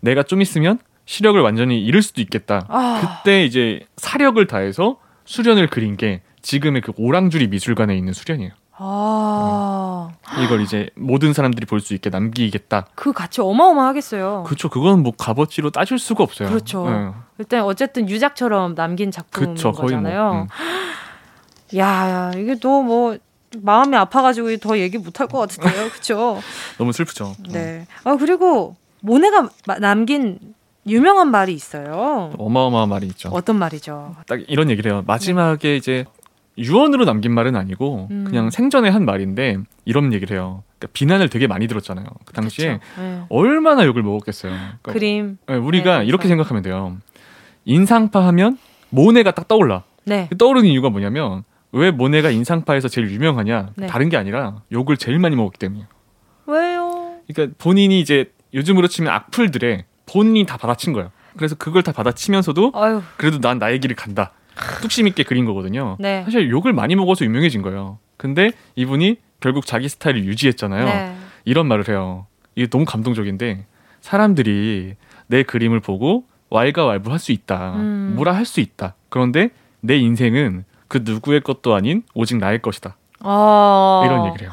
내가 0.00 0.22
좀 0.22 0.42
있으면 0.42 0.78
시력을 1.06 1.40
완전히 1.40 1.82
잃을 1.82 2.02
수도 2.02 2.20
있겠다. 2.20 2.66
아. 2.68 3.20
그때 3.22 3.44
이제 3.44 3.80
사력을 3.96 4.44
다해서 4.46 4.98
수련을 5.24 5.68
그린 5.68 5.96
게 5.96 6.20
지금의 6.42 6.82
그 6.82 6.92
오랑주리 6.96 7.48
미술관에 7.48 7.96
있는 7.96 8.12
수련이에요. 8.12 8.52
아. 8.78 10.10
음. 10.38 10.42
이걸 10.42 10.60
이제 10.60 10.90
모든 10.96 11.32
사람들이 11.32 11.66
볼 11.66 11.80
수 11.80 11.94
있게 11.94 12.10
남기겠다. 12.10 12.86
그 12.94 13.12
가치 13.12 13.40
어마어마하겠어요. 13.40 14.44
그렇죠. 14.46 14.68
그건 14.68 15.02
뭐 15.02 15.12
값어치로 15.16 15.70
따질 15.70 15.98
수가 15.98 16.24
없어요. 16.24 16.48
그렇죠. 16.48 16.88
네. 16.88 17.10
일단 17.38 17.62
어쨌든 17.62 18.08
유작처럼 18.08 18.74
남긴 18.74 19.10
작품인 19.10 19.54
거잖아요. 19.54 20.32
뭐, 20.32 20.42
음. 20.42 20.46
야, 21.78 22.32
이게 22.36 22.54
또 22.56 22.82
뭐 22.82 23.16
마음이 23.62 23.96
아파가지고 23.96 24.56
더 24.58 24.76
얘기 24.78 24.98
못할 24.98 25.28
것 25.28 25.38
같은데요, 25.38 25.88
그렇죠? 25.90 26.40
너무 26.78 26.92
슬프죠. 26.92 27.34
네. 27.50 27.86
아 28.04 28.16
그리고 28.16 28.76
모네가 29.00 29.48
남긴 29.78 30.38
유명한 30.86 31.30
말이 31.30 31.54
있어요. 31.54 32.32
어마어마한 32.38 32.88
말이 32.88 33.06
있죠. 33.08 33.30
어떤 33.30 33.56
말이죠? 33.58 34.16
딱 34.26 34.40
이런 34.48 34.68
얘기를 34.70 34.90
해요. 34.92 35.04
마지막에 35.06 35.68
네. 35.70 35.76
이제 35.76 36.04
유언으로 36.58 37.04
남긴 37.04 37.32
말은 37.34 37.54
아니고 37.56 38.08
음. 38.10 38.24
그냥 38.24 38.50
생전에 38.50 38.88
한 38.88 39.04
말인데 39.04 39.58
이런 39.84 40.12
얘기를 40.12 40.36
해요. 40.36 40.62
그러니까 40.78 40.92
비난을 40.94 41.28
되게 41.28 41.46
많이 41.46 41.66
들었잖아요. 41.66 42.06
그 42.24 42.32
당시에 42.32 42.80
네. 42.98 43.22
얼마나 43.28 43.84
욕을 43.84 44.02
먹었겠어요. 44.02 44.52
그러니까 44.52 44.92
그림. 44.92 45.38
네, 45.46 45.56
우리가 45.56 46.00
네, 46.00 46.06
이렇게 46.06 46.28
생각하면 46.28 46.62
돼요. 46.62 46.96
인상파 47.64 48.26
하면 48.28 48.58
모네가 48.90 49.32
딱 49.32 49.48
떠올라. 49.48 49.82
네. 50.04 50.28
떠오르는 50.38 50.68
이유가 50.68 50.88
뭐냐면 50.88 51.44
왜 51.72 51.90
모네가 51.90 52.30
인상파에서 52.30 52.88
제일 52.88 53.10
유명하냐? 53.10 53.70
네. 53.76 53.86
다른 53.86 54.08
게 54.08 54.16
아니라 54.16 54.62
욕을 54.72 54.96
제일 54.96 55.18
많이 55.18 55.36
먹었기 55.36 55.58
때문이에요. 55.58 55.86
왜요? 56.46 57.12
그러니까 57.26 57.54
본인이 57.58 58.00
이제 58.00 58.32
요즘으로 58.54 58.88
치면 58.88 59.12
악플들에 59.12 59.84
본인이 60.06 60.46
다 60.46 60.56
받아친 60.56 60.92
거예요. 60.92 61.10
그래서 61.36 61.54
그걸 61.54 61.82
다 61.82 61.92
받아치면서도 61.92 62.72
아유. 62.74 63.02
그래도 63.16 63.40
난 63.40 63.58
나의 63.58 63.80
길을 63.80 63.96
간다. 63.96 64.32
뚝심 64.80 65.06
있게 65.08 65.22
그린 65.22 65.44
거거든요. 65.44 65.96
네. 65.98 66.22
사실 66.24 66.50
욕을 66.50 66.72
많이 66.72 66.94
먹어서 66.96 67.24
유명해진 67.24 67.62
거예요. 67.62 67.98
근데 68.16 68.50
이분이 68.74 69.16
결국 69.40 69.66
자기 69.66 69.88
스타일을 69.88 70.24
유지했잖아요. 70.24 70.84
네. 70.84 71.16
이런 71.44 71.66
말을 71.68 71.88
해요. 71.88 72.26
이게 72.54 72.66
너무 72.68 72.84
감동적인데 72.84 73.66
사람들이 74.00 74.94
내 75.26 75.42
그림을 75.42 75.80
보고 75.80 76.24
왈가왈부 76.50 77.10
할 77.10 77.18
수 77.18 77.32
있다. 77.32 77.74
음. 77.76 78.12
뭐라 78.16 78.32
할 78.34 78.44
수 78.44 78.60
있다. 78.60 78.94
그런데 79.08 79.50
내 79.80 79.96
인생은 79.96 80.64
그 80.88 81.00
누구의 81.04 81.40
것도 81.40 81.74
아닌 81.74 82.02
오직 82.14 82.36
나의 82.38 82.62
것이다. 82.62 82.96
어... 83.20 84.02
이런 84.06 84.26
얘기를 84.26 84.46
해요. 84.46 84.52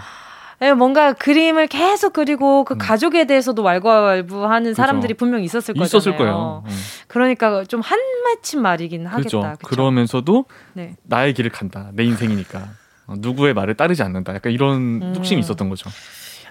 네, 0.60 0.74
뭔가 0.74 1.14
그림을 1.14 1.68
계속 1.68 2.14
그리고 2.14 2.64
그 2.64 2.76
음. 2.76 2.78
가족에 2.78 3.26
대해서도 3.26 3.62
왈가왈부하는 3.64 4.74
사람들이 4.74 5.14
분명 5.14 5.44
있었을 5.44 5.74
거잖아요. 5.74 5.86
있었을 5.86 6.18
거예요. 6.18 6.64
음. 6.66 6.72
그러니까 7.08 7.64
좀 7.66 7.82
한 7.84 8.00
맺힌 8.26 8.62
말이긴 8.62 9.06
하겠다. 9.06 9.30
그렇죠. 9.30 9.58
그러면서도 9.64 10.46
네. 10.74 10.96
나의 11.04 11.34
길을 11.34 11.52
간다. 11.52 11.90
내 11.94 12.04
인생이니까 12.04 12.70
어, 13.08 13.14
누구의 13.18 13.54
말을 13.54 13.76
따르지 13.76 14.02
않는다. 14.04 14.34
약간 14.34 14.52
이런 14.54 15.02
음. 15.02 15.14
뚝심이 15.14 15.40
있었던 15.42 15.68
거죠. 15.70 15.90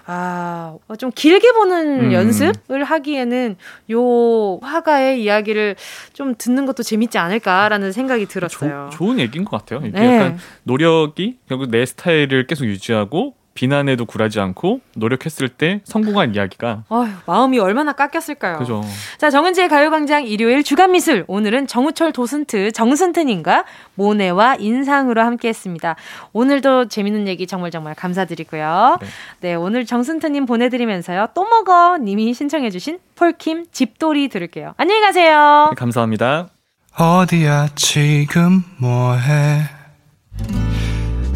아, 0.05 0.75
어, 0.87 0.95
좀 0.97 1.11
길게 1.15 1.53
보는 1.53 2.05
음. 2.07 2.11
연습을 2.13 2.83
하기에는 2.83 3.55
요 3.91 4.57
화가의 4.59 5.23
이야기를 5.23 5.75
좀 6.11 6.35
듣는 6.37 6.65
것도 6.65 6.83
재밌지 6.83 7.17
않을까라는 7.17 7.91
생각이 7.93 8.25
들었어요. 8.25 8.89
조, 8.91 8.97
좋은 8.97 9.19
얘기인 9.19 9.45
것 9.45 9.57
같아요. 9.57 9.79
이게 9.87 9.97
네. 9.97 10.15
약간 10.17 10.37
노력이 10.63 11.39
결국 11.47 11.69
내 11.71 11.85
스타일을 11.85 12.47
계속 12.47 12.65
유지하고 12.65 13.35
비난에도 13.53 14.05
굴하지 14.05 14.39
않고 14.39 14.81
노력했을 14.95 15.47
때 15.49 15.81
성공한 15.83 16.35
이야기가 16.35 16.83
어휴, 16.89 17.09
마음이 17.25 17.59
얼마나 17.59 17.93
깎였을까요? 17.93 18.57
그죠. 18.57 18.83
자, 19.17 19.29
정은지의 19.29 19.69
가요광장 19.69 20.25
일요일 20.25 20.63
주간 20.63 20.91
미술 20.91 21.23
오늘은 21.27 21.67
정우철 21.67 22.13
도슨트 22.13 22.71
정순트님과 22.71 23.65
모네와 23.95 24.55
인상으로 24.55 25.21
함께했습니다. 25.21 25.95
오늘도 26.33 26.87
재밌는 26.87 27.27
얘기 27.27 27.45
정말 27.45 27.71
정말 27.71 27.95
감사드리고요. 27.95 28.97
네, 29.01 29.07
네 29.39 29.55
오늘 29.55 29.85
정순트님 29.85 30.45
보내드리면서요. 30.45 31.27
또 31.33 31.45
먹어 31.45 31.97
님이 31.97 32.33
신청해주신 32.33 32.99
폴킴 33.15 33.65
집돌이 33.71 34.29
들을게요. 34.29 34.73
안녕히 34.77 35.01
가세요. 35.01 35.67
네, 35.69 35.75
감사합니다. 35.75 36.49
어디야 36.97 37.69
지금 37.75 38.63
뭐해? 38.77 39.82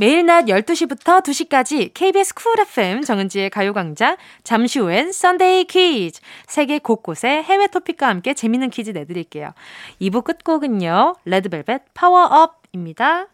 매일 0.00 0.24
낮 0.24 0.46
12시부터 0.46 1.22
2시까지 1.22 1.92
KBS 1.92 2.32
Cool 2.32 2.58
FM 2.60 3.02
정은지의 3.02 3.50
가요광장 3.50 4.16
잠시 4.42 4.78
후엔 4.78 5.12
Sunday 5.12 5.64
퀴즈 5.64 6.22
세계 6.46 6.78
곳곳의 6.78 7.42
해외 7.42 7.66
토픽과 7.66 8.08
함께 8.08 8.32
재밌는 8.32 8.70
퀴즈 8.70 8.92
내드릴게요. 8.92 9.52
2부 10.00 10.24
끝곡은요. 10.24 11.16
레드벨벳 11.26 11.82
파워업입니다. 11.92 13.26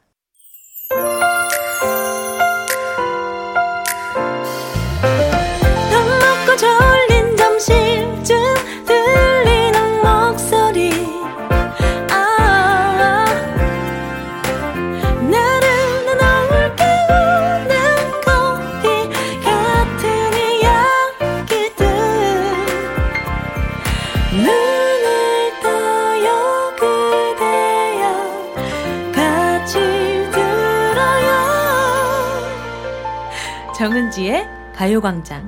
정은지의 34.17 34.49
가요광장. 34.75 35.47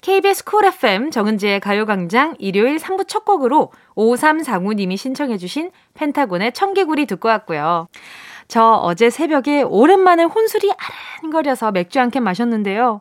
KBS 0.00 0.44
Cool 0.44 0.64
FM 0.66 1.10
정은지의 1.10 1.58
가요광장 1.58 2.36
일요일 2.38 2.76
3부 2.76 3.08
첫 3.08 3.24
곡으로 3.24 3.72
5349님이 3.96 4.96
신청해주신 4.96 5.72
펜타곤의 5.94 6.52
청개구리 6.52 7.06
듣고 7.06 7.26
왔고요. 7.26 7.88
저 8.46 8.62
어제 8.62 9.10
새벽에 9.10 9.62
오랜만에 9.62 10.22
혼술이 10.22 10.70
아른거려서 11.18 11.72
맥주 11.72 11.98
한 11.98 12.10
캔 12.10 12.22
마셨는데요. 12.22 13.00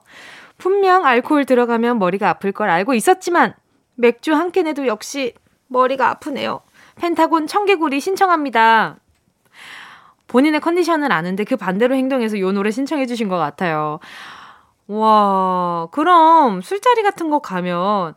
분명 0.57 1.05
알코올 1.05 1.45
들어가면 1.45 1.99
머리가 1.99 2.29
아플 2.29 2.53
걸 2.53 2.71
알고 2.71 2.95
있었지만 2.95 3.53
맥주 3.93 4.33
한 4.33 4.51
캔에도 4.51 4.87
역시 4.87 5.35
머리가 5.67 6.09
아프네요. 6.09 6.61
펜타곤 6.95 7.45
청개구리 7.45 7.99
신청합니다. 7.99 8.97
본인의 10.33 10.61
컨디션을 10.61 11.11
아는데 11.11 11.43
그 11.43 11.55
반대로 11.55 11.93
행동해서 11.93 12.39
요 12.39 12.51
노래 12.51 12.71
신청해 12.71 13.05
주신 13.05 13.29
것 13.29 13.37
같아요. 13.37 13.99
와, 14.87 15.87
그럼 15.91 16.63
술자리 16.63 17.03
같은 17.03 17.29
거 17.29 17.37
가면 17.37 18.15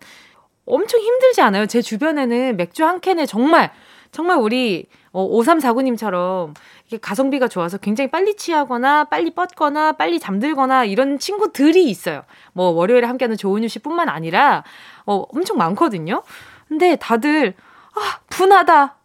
엄청 0.64 1.00
힘들지 1.00 1.42
않아요? 1.42 1.66
제 1.66 1.82
주변에는 1.82 2.56
맥주 2.56 2.86
한 2.86 3.00
캔에 3.02 3.26
정말, 3.26 3.70
정말 4.12 4.38
우리 4.38 4.86
어, 5.12 5.28
5349님처럼 5.28 6.54
이게 6.86 6.96
가성비가 6.96 7.48
좋아서 7.48 7.76
굉장히 7.76 8.10
빨리 8.10 8.34
취하거나 8.34 9.04
빨리 9.04 9.34
뻗거나 9.34 9.92
빨리 9.92 10.18
잠들거나 10.18 10.86
이런 10.86 11.18
친구들이 11.18 11.84
있어요. 11.84 12.22
뭐 12.54 12.70
월요일에 12.70 13.06
함께하는 13.06 13.36
조은유 13.36 13.68
씨뿐만 13.68 14.08
아니라 14.08 14.64
어, 15.04 15.26
엄청 15.34 15.58
많거든요. 15.58 16.22
근데 16.66 16.96
다들 16.96 17.52
아, 17.94 18.20
분하다. 18.30 18.96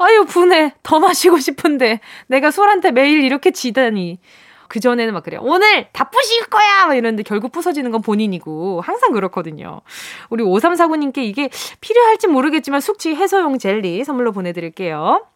아유, 0.00 0.24
분해. 0.24 0.72
더 0.82 0.98
마시고 0.98 1.38
싶은데. 1.38 2.00
내가 2.26 2.50
술한테 2.50 2.90
매일 2.90 3.22
이렇게 3.22 3.50
지다니. 3.50 4.18
그전에는 4.68 5.12
막 5.12 5.24
그래요. 5.24 5.40
오늘 5.42 5.88
다 5.92 6.08
부실 6.08 6.46
거야! 6.46 6.86
막 6.86 6.94
이러는데 6.94 7.22
결국 7.22 7.52
부서지는 7.52 7.90
건 7.90 8.00
본인이고. 8.00 8.80
항상 8.80 9.12
그렇거든요. 9.12 9.82
우리 10.30 10.42
5349님께 10.42 11.18
이게 11.18 11.50
필요할지 11.80 12.28
모르겠지만 12.28 12.80
숙취 12.80 13.14
해소용 13.14 13.58
젤리 13.58 14.02
선물로 14.04 14.32
보내드릴게요. 14.32 15.26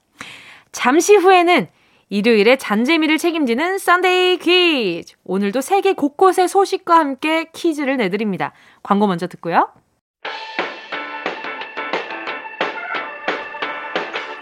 잠시 0.72 1.14
후에는 1.16 1.68
일요일에 2.08 2.56
잔재미를 2.56 3.18
책임지는 3.18 3.78
Sunday 3.78 4.38
퀴즈. 4.38 5.14
오늘도 5.24 5.60
세계 5.60 5.92
곳곳의 5.92 6.48
소식과 6.48 6.96
함께 6.96 7.50
퀴즈를 7.52 7.96
내드립니다. 7.98 8.52
광고 8.82 9.06
먼저 9.06 9.26
듣고요. 9.26 9.68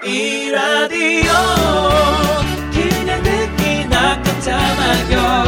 이 0.04 0.50
라디오 0.50 1.32
그냥 2.72 3.22
듣기나 3.22 4.20
깜짝마요. 4.20 5.44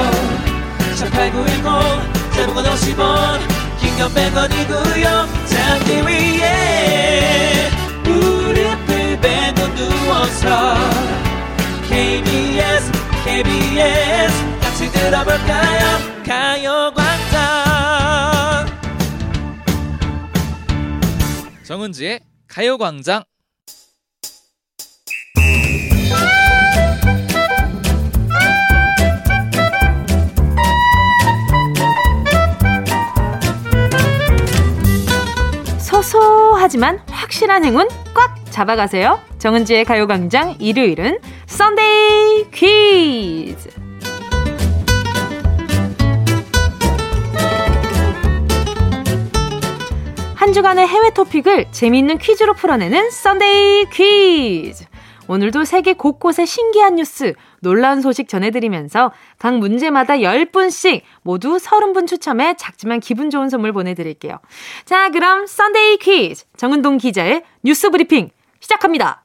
18910 0.96 2.32
대목원 2.32 2.64
50원 2.64 3.40
긴건 3.80 4.14
100원이고요. 4.14 5.26
잠기 5.48 6.02
위에 6.06 7.68
무릎을 8.04 9.20
베고 9.20 9.74
누워서 9.74 10.76
KBS 11.88 12.92
같이 14.60 14.92
들어볼까요? 14.92 15.82
가요광장. 16.24 17.34
정은지의 21.64 22.20
가요광장 22.46 23.24
소소하지만 36.02 37.00
확실한 37.08 37.64
행운 37.64 37.86
꽉 38.14 38.34
잡아가세요. 38.50 39.20
정은지의 39.38 39.84
가요광장 39.84 40.56
일요일은 40.58 41.20
Sunday 41.46 42.50
퀴즈. 42.50 43.68
한 50.34 50.52
주간의 50.52 50.88
해외 50.88 51.10
토픽을 51.10 51.66
재미있는 51.70 52.18
퀴즈로 52.18 52.54
풀어내는 52.54 53.10
Sunday 53.10 53.86
퀴즈. 53.92 54.86
오늘도 55.28 55.64
세계 55.64 55.92
곳곳의 55.92 56.46
신기한 56.46 56.96
뉴스, 56.96 57.34
놀라운 57.64 58.00
소식 58.00 58.28
전해드리면서 58.28 59.10
각 59.38 59.58
문제마다 59.58 60.18
10분씩 60.18 61.00
모두 61.22 61.56
30분 61.56 62.06
추첨해 62.06 62.54
작지만 62.54 63.00
기분 63.00 63.30
좋은 63.30 63.48
선물 63.48 63.72
보내드릴게요. 63.72 64.38
자, 64.84 65.10
그럼 65.10 65.46
Sunday 65.46 65.96
퀴즈 65.96 66.44
정은동 66.56 66.98
기자의 66.98 67.42
뉴스 67.64 67.90
브리핑 67.90 68.30
시작합니다. 68.60 69.24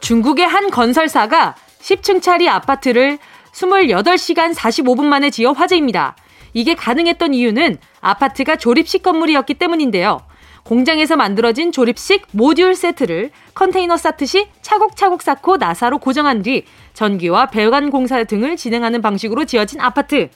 중국의 0.00 0.46
한 0.46 0.70
건설사가 0.70 1.54
10층 1.80 2.20
짜리 2.20 2.48
아파트를 2.48 3.18
28시간 3.54 4.54
45분 4.54 5.04
만에 5.04 5.30
지어 5.30 5.52
화제입니다. 5.52 6.16
이게 6.54 6.74
가능했던 6.74 7.34
이유는 7.34 7.78
아파트가 8.00 8.56
조립식 8.56 9.02
건물이었기 9.02 9.54
때문인데요. 9.54 10.20
공장에서 10.64 11.16
만들어진 11.16 11.72
조립식 11.72 12.26
모듈 12.32 12.74
세트를 12.74 13.30
컨테이너 13.54 13.96
쌓듯이 13.96 14.48
차곡차곡 14.62 15.22
쌓고 15.22 15.56
나사로 15.56 15.98
고정한 15.98 16.42
뒤 16.42 16.64
전기와 16.94 17.46
배관 17.46 17.90
공사 17.90 18.22
등을 18.24 18.56
진행하는 18.56 19.02
방식으로 19.02 19.44
지어진 19.44 19.80
아파트. 19.80 20.30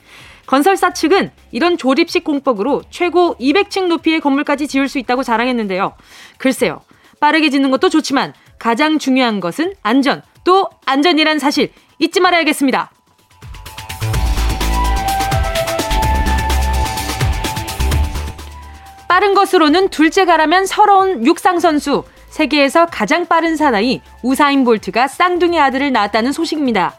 건설사 0.47 0.93
측은 0.93 1.31
이런 1.51 1.77
조립식 1.77 2.25
공법으로 2.25 2.83
최고 2.91 3.37
200층 3.39 3.87
높이의 3.87 4.21
건물까지 4.21 4.69
지을 4.69 4.89
수 4.89 4.99
있다고 4.99 5.23
자랑했는데요. 5.23 5.95
글쎄요. 6.39 6.81
빠르게 7.21 7.51
짓는 7.51 7.71
것도 7.71 7.89
좋지만 7.89 8.33
가장 8.59 8.99
중요한 8.99 9.41
것은 9.41 9.75
안전, 9.83 10.23
또 10.45 10.69
안전이란 10.87 11.39
사실 11.39 11.73
잊지 11.99 12.21
말아야겠습니다. 12.21 12.91
빠른 19.17 19.33
것으로는 19.33 19.89
둘째가라면 19.89 20.67
서러운 20.67 21.25
육상 21.25 21.59
선수 21.59 22.05
세계에서 22.29 22.85
가장 22.85 23.25
빠른 23.25 23.57
사나이 23.57 24.03
우사인 24.23 24.63
볼트가 24.63 25.09
쌍둥이 25.09 25.59
아들을 25.59 25.91
낳았다는 25.91 26.33
소식입니다. 26.33 26.95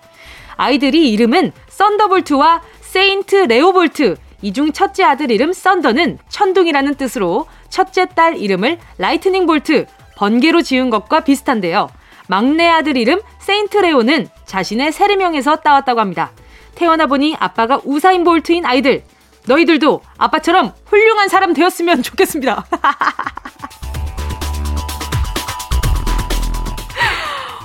아이들이 0.56 1.12
이름은 1.12 1.52
썬더볼트와 1.70 2.64
세인트 2.82 3.36
레오볼트 3.36 4.16
이 4.42 4.52
중 4.52 4.72
첫째 4.72 5.04
아들 5.04 5.30
이름 5.30 5.54
썬더는 5.54 6.18
천둥이라는 6.28 6.96
뜻으로 6.96 7.46
첫째 7.70 8.08
딸 8.08 8.36
이름을 8.36 8.80
라이트닝 8.98 9.46
볼트 9.46 9.86
번개로 10.16 10.64
지은 10.64 10.90
것과 10.90 11.20
비슷한데요. 11.20 11.88
막내 12.28 12.68
아들 12.68 12.98
이름 12.98 13.22
세인트 13.38 13.78
레오는 13.78 14.28
자신의 14.48 14.92
세례명에서 14.92 15.58
따왔다고 15.58 16.00
합니다. 16.00 16.32
태어나 16.74 17.06
보니 17.06 17.36
아빠가 17.40 17.80
우사인 17.84 18.24
볼트인 18.24 18.66
아이들 18.66 19.04
너희들도 19.48 20.02
아빠처럼 20.18 20.74
훌륭한 20.86 21.30
사람 21.30 21.54
되었으면 21.54 22.04
좋겠습니다. 22.04 22.66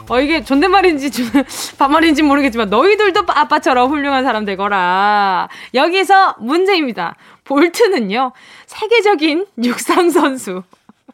어, 0.09 0.21
이게 0.21 0.45
존댓말인지 0.45 1.11
반말인지 1.79 2.23
모르겠지만 2.23 2.69
너희들도 2.71 3.25
아빠처럼 3.27 3.91
훌륭한 3.91 4.25
사람 4.25 4.45
되거라. 4.45 5.49
여기서 5.75 6.37
문제입니다. 6.39 7.17
볼트는요, 7.45 8.33
세계적인 8.67 9.47
육상 9.65 10.11
선수. 10.11 10.63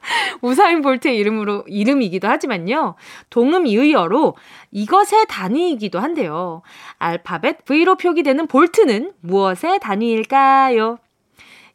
우사인 0.42 0.82
볼트의 0.82 1.16
이름으로, 1.16 1.64
이름이기도 1.66 2.28
하지만요. 2.28 2.94
동음 3.30 3.66
이의어로 3.66 4.36
이것의 4.70 5.26
단위이기도 5.28 5.98
한데요. 5.98 6.62
알파벳 6.98 7.64
V로 7.64 7.96
표기되는 7.96 8.46
볼트는 8.46 9.12
무엇의 9.20 9.80
단위일까요? 9.80 10.98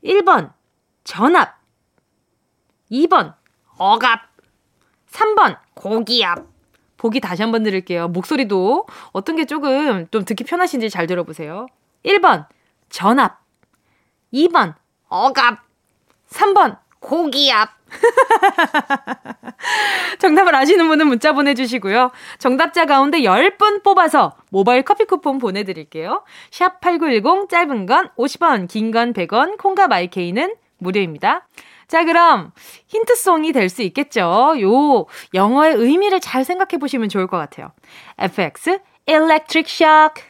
1번, 0.03 0.51
전압. 1.03 1.59
2번, 2.91 3.33
억압. 3.77 4.21
3번, 5.09 5.57
고기압. 5.73 6.53
보기 6.97 7.19
다시 7.19 7.41
한번 7.41 7.63
들을게요. 7.63 8.07
목소리도 8.07 8.87
어떤 9.11 9.35
게 9.35 9.45
조금 9.45 10.07
좀 10.09 10.23
듣기 10.23 10.43
편하신지 10.45 10.89
잘 10.89 11.05
들어보세요. 11.05 11.67
1번, 12.05 12.47
전압. 12.89 13.41
2번, 14.33 14.75
억압. 15.09 15.59
3번, 16.29 16.79
고기압. 16.99 17.82
정답을 20.19 20.55
아시는 20.55 20.87
분은 20.87 21.07
문자 21.07 21.33
보내주시고요. 21.33 22.11
정답자 22.39 22.85
가운데 22.85 23.19
10분 23.21 23.83
뽑아서 23.83 24.33
모바일 24.49 24.83
커피 24.83 25.05
쿠폰 25.05 25.37
보내드릴게요. 25.39 26.23
샵 26.51 26.79
8910 26.81 27.49
짧은 27.49 27.85
건 27.85 28.09
50원, 28.17 28.67
긴 28.67 28.91
건 28.91 29.13
100원, 29.13 29.57
콩과 29.57 29.87
마이케이는 29.87 30.53
무료입니다. 30.77 31.47
자, 31.87 32.05
그럼 32.05 32.51
힌트송이 32.87 33.51
될 33.51 33.69
수 33.69 33.81
있겠죠? 33.83 34.53
요 34.61 35.05
영어의 35.33 35.75
의미를 35.75 36.19
잘 36.19 36.43
생각해 36.43 36.79
보시면 36.79 37.09
좋을 37.09 37.27
것 37.27 37.37
같아요. 37.37 37.71
FX 38.19 38.79
Electric 39.05 39.65
Shock 39.67 40.23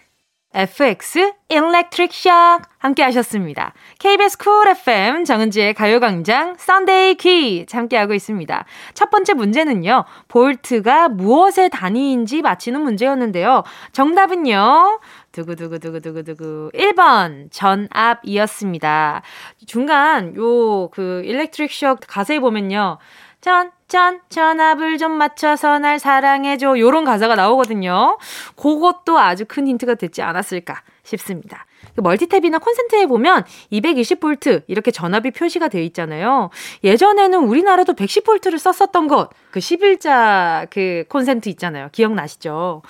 FX 0.54 1.34
Electric 1.50 2.16
Shock 2.16 2.66
함께 2.78 3.04
하셨습니다. 3.04 3.74
KBS 4.00 4.38
Cool 4.38 4.68
FM 4.68 5.26
정은지의 5.26 5.74
가요광장 5.74 6.56
Sunday 6.58 7.16
퀴즈 7.16 7.76
함께 7.76 7.98
하고 7.98 8.14
있습니다. 8.14 8.66
첫 8.94 9.10
번째 9.10 9.34
문제는요. 9.34 10.06
볼트가 10.28 11.10
무엇의 11.10 11.70
단위인지 11.70 12.42
맞히는 12.42 12.82
문제였는데요. 12.82 13.64
정답은요. 13.92 15.00
두구두구두구두구두구 15.32 16.72
1번 16.74 17.52
전압이었습니다. 17.52 19.22
중간 19.66 20.36
요 20.36 20.90
그 20.94 21.22
일렉트릭 21.26 21.72
쇼 21.72 21.96
가사에 22.08 22.40
보면요. 22.40 22.98
전, 23.42 23.72
전, 23.94 24.22
전압을 24.28 24.98
좀 24.98 25.12
맞춰서 25.12 25.78
날 25.78 26.00
사랑해줘. 26.00 26.80
요런 26.80 27.04
가사가 27.04 27.36
나오거든요. 27.36 28.18
그것도 28.56 29.20
아주 29.20 29.46
큰 29.48 29.68
힌트가 29.68 29.94
됐지 29.94 30.24
않았을까 30.24 30.82
싶습니다. 31.04 31.68
그 31.96 32.02
멀티탭이나 32.02 32.60
콘센트에 32.60 33.06
보면 33.06 33.46
220V 33.72 34.64
이렇게 34.66 34.90
전압이 34.90 35.30
표시가 35.30 35.68
되어 35.68 35.84
있잖아요. 35.84 36.50
예전에는 36.84 37.38
우리나라도 37.38 37.94
110V를 37.94 38.58
썼었던 38.58 39.08
것, 39.08 39.30
그 39.52 39.60
11자 39.60 40.68
그 40.72 41.04
콘센트 41.08 41.50
있잖아요. 41.50 41.90
기억나시죠? 41.92 42.82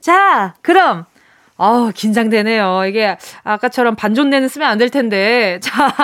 자, 0.00 0.54
그럼 0.62 1.04
어, 1.60 1.90
긴장되네요. 1.94 2.84
이게 2.86 3.18
아까처럼 3.44 3.94
반존대는 3.94 4.48
쓰면 4.48 4.66
안 4.66 4.78
될 4.78 4.88
텐데. 4.88 5.58
자, 5.62 5.94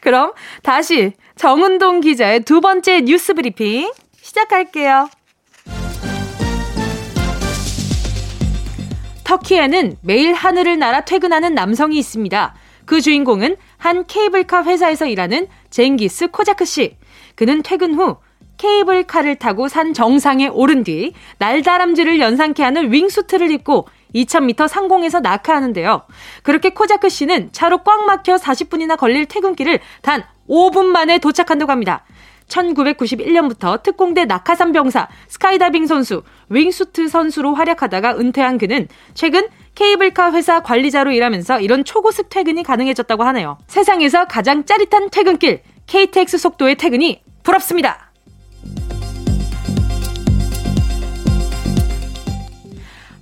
그럼 0.00 0.32
다시 0.62 1.12
정은동 1.34 2.00
기자의 2.00 2.40
두 2.40 2.60
번째 2.60 3.00
뉴스 3.00 3.34
브리핑 3.34 3.90
시작할게요. 4.22 5.08
터키에는 9.24 9.96
매일 10.02 10.32
하늘을 10.32 10.78
날아 10.78 11.00
퇴근하는 11.00 11.54
남성이 11.54 11.98
있습니다. 11.98 12.54
그 12.84 13.00
주인공은 13.00 13.56
한 13.78 14.06
케이블카 14.06 14.62
회사에서 14.64 15.06
일하는 15.06 15.48
쟁기스 15.70 16.28
코자크 16.28 16.64
씨. 16.64 16.96
그는 17.34 17.62
퇴근 17.64 17.94
후 17.94 18.18
케이블카를 18.58 19.36
타고 19.36 19.66
산 19.68 19.92
정상에 19.92 20.46
오른 20.46 20.84
뒤 20.84 21.14
날다람쥐를 21.38 22.20
연상케 22.20 22.62
하는 22.62 22.92
wingsuit를 22.92 23.50
입고 23.50 23.86
2000m 24.14 24.68
상공에서 24.68 25.20
낙하하는데요. 25.20 26.02
그렇게 26.42 26.70
코자크 26.70 27.08
씨는 27.08 27.50
차로 27.52 27.78
꽉 27.78 28.06
막혀 28.06 28.36
40분이나 28.36 28.96
걸릴 28.96 29.26
퇴근길을 29.26 29.80
단 30.02 30.24
5분 30.48 30.86
만에 30.86 31.18
도착한다고 31.18 31.70
합니다. 31.72 32.04
1991년부터 32.48 33.82
특공대 33.82 34.24
낙하산 34.24 34.72
병사, 34.72 35.08
스카이다빙 35.28 35.86
선수, 35.86 36.22
윙수트 36.48 37.08
선수로 37.08 37.54
활약하다가 37.54 38.18
은퇴한 38.18 38.58
그는 38.58 38.88
최근 39.14 39.46
케이블카 39.76 40.32
회사 40.32 40.60
관리자로 40.60 41.12
일하면서 41.12 41.60
이런 41.60 41.84
초고속 41.84 42.28
퇴근이 42.28 42.64
가능해졌다고 42.64 43.22
하네요. 43.24 43.58
세상에서 43.68 44.26
가장 44.26 44.64
짜릿한 44.64 45.10
퇴근길, 45.10 45.62
KTX 45.86 46.38
속도의 46.38 46.76
퇴근이 46.76 47.22
부럽습니다. 47.42 48.09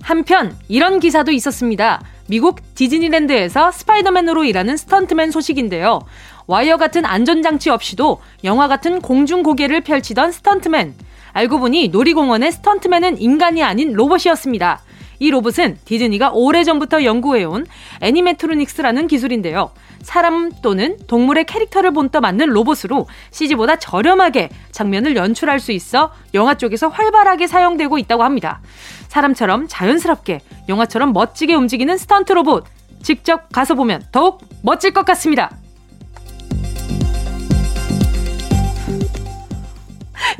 한편 0.09 0.57
이런 0.67 0.99
기사도 0.99 1.31
있었습니다. 1.31 2.01
미국 2.25 2.61
디즈니랜드에서 2.73 3.71
스파이더맨으로 3.71 4.43
일하는 4.43 4.75
스턴트맨 4.75 5.29
소식인데요. 5.29 5.99
와이어 6.47 6.77
같은 6.77 7.05
안전장치 7.05 7.69
없이도 7.69 8.19
영화 8.43 8.67
같은 8.67 9.01
공중 9.01 9.43
곡예를 9.43 9.81
펼치던 9.81 10.31
스턴트맨. 10.31 10.95
알고 11.33 11.59
보니 11.59 11.89
놀이공원의 11.89 12.53
스턴트맨은 12.53 13.21
인간이 13.21 13.61
아닌 13.61 13.93
로봇이었습니다. 13.93 14.81
이 15.19 15.29
로봇은 15.29 15.77
디즈니가 15.85 16.31
오래전부터 16.33 17.03
연구해온 17.03 17.65
animatronics라는 18.01 19.07
기술인데요. 19.07 19.71
사람 20.01 20.51
또는 20.61 20.97
동물의 21.07 21.45
캐릭터를 21.45 21.91
본떠 21.91 22.21
만든 22.21 22.47
로봇으로 22.47 23.07
CG보다 23.31 23.75
저렴하게 23.75 24.49
장면을 24.71 25.15
연출할 25.15 25.59
수 25.59 25.73
있어 25.73 26.13
영화 26.33 26.55
쪽에서 26.55 26.87
활발하게 26.87 27.47
사용되고 27.47 27.97
있다고 27.97 28.23
합니다. 28.23 28.61
사람처럼 29.09 29.67
자연스럽게 29.67 30.39
영화처럼 30.69 31.11
멋지게 31.13 31.53
움직이는 31.53 31.97
스턴트 31.97 32.31
로봇. 32.33 32.65
직접 33.03 33.49
가서 33.51 33.75
보면 33.75 34.03
더욱 34.11 34.41
멋질 34.61 34.91
것 34.91 35.05
같습니다. 35.05 35.51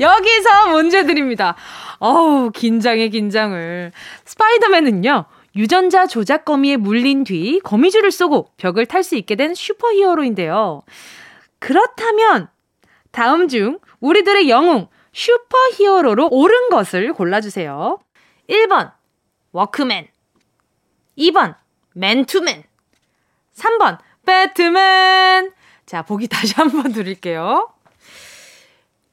여기서 0.00 0.68
문제 0.70 1.04
드립니다. 1.04 1.56
어우, 2.00 2.50
긴장에 2.50 3.08
긴장을. 3.08 3.92
스파이더맨은요, 4.24 5.26
유전자 5.56 6.06
조작 6.06 6.44
거미에 6.44 6.76
물린 6.76 7.24
뒤 7.24 7.60
거미줄을 7.60 8.10
쏘고 8.10 8.52
벽을 8.56 8.86
탈 8.86 9.02
수 9.02 9.16
있게 9.16 9.36
된 9.36 9.54
슈퍼 9.54 9.92
히어로인데요. 9.92 10.82
그렇다면 11.58 12.48
다음 13.10 13.48
중 13.48 13.78
우리들의 14.00 14.48
영웅 14.48 14.88
슈퍼 15.12 15.58
히어로로 15.76 16.28
옳은 16.30 16.70
것을 16.70 17.12
골라주세요. 17.12 17.98
1번 18.48 18.92
워크맨 19.52 20.08
2번 21.18 21.56
맨투맨 21.94 22.62
3번 23.54 23.98
배트맨 24.24 25.52
자 25.84 26.02
보기 26.02 26.28
다시 26.28 26.54
한번 26.54 26.92
드릴게요. 26.92 27.68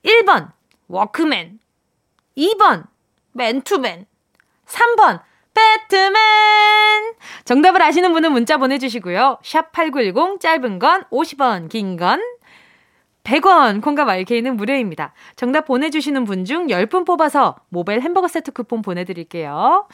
1번 0.06 0.52
워크맨 0.88 1.60
2번 2.38 2.86
맨투맨 3.34 4.06
3번 4.68 5.22
배트맨! 5.54 6.14
정답을 7.46 7.82
아시는 7.82 8.14
분은 8.14 8.32
문자 8.32 8.58
보내주시고요. 8.58 9.40
샵 9.44 9.72
8910, 9.72 10.40
짧은 10.40 10.78
건 10.80 11.04
50원, 11.12 11.68
긴 11.70 11.98
건 11.98 12.22
100원, 13.24 13.82
콩과 13.82 14.06
마이 14.06 14.25
K는 14.25 14.56
무료입니다. 14.56 15.14
정답 15.36 15.66
보내주시는 15.66 16.24
분 16.26 16.46
중 16.46 16.68
10분 16.68 17.06
뽑아서 17.06 17.56
모바일 17.70 18.02
햄버거 18.02 18.28
세트 18.28 18.52
쿠폰 18.52 18.82
보내드릴게요. 18.82 19.88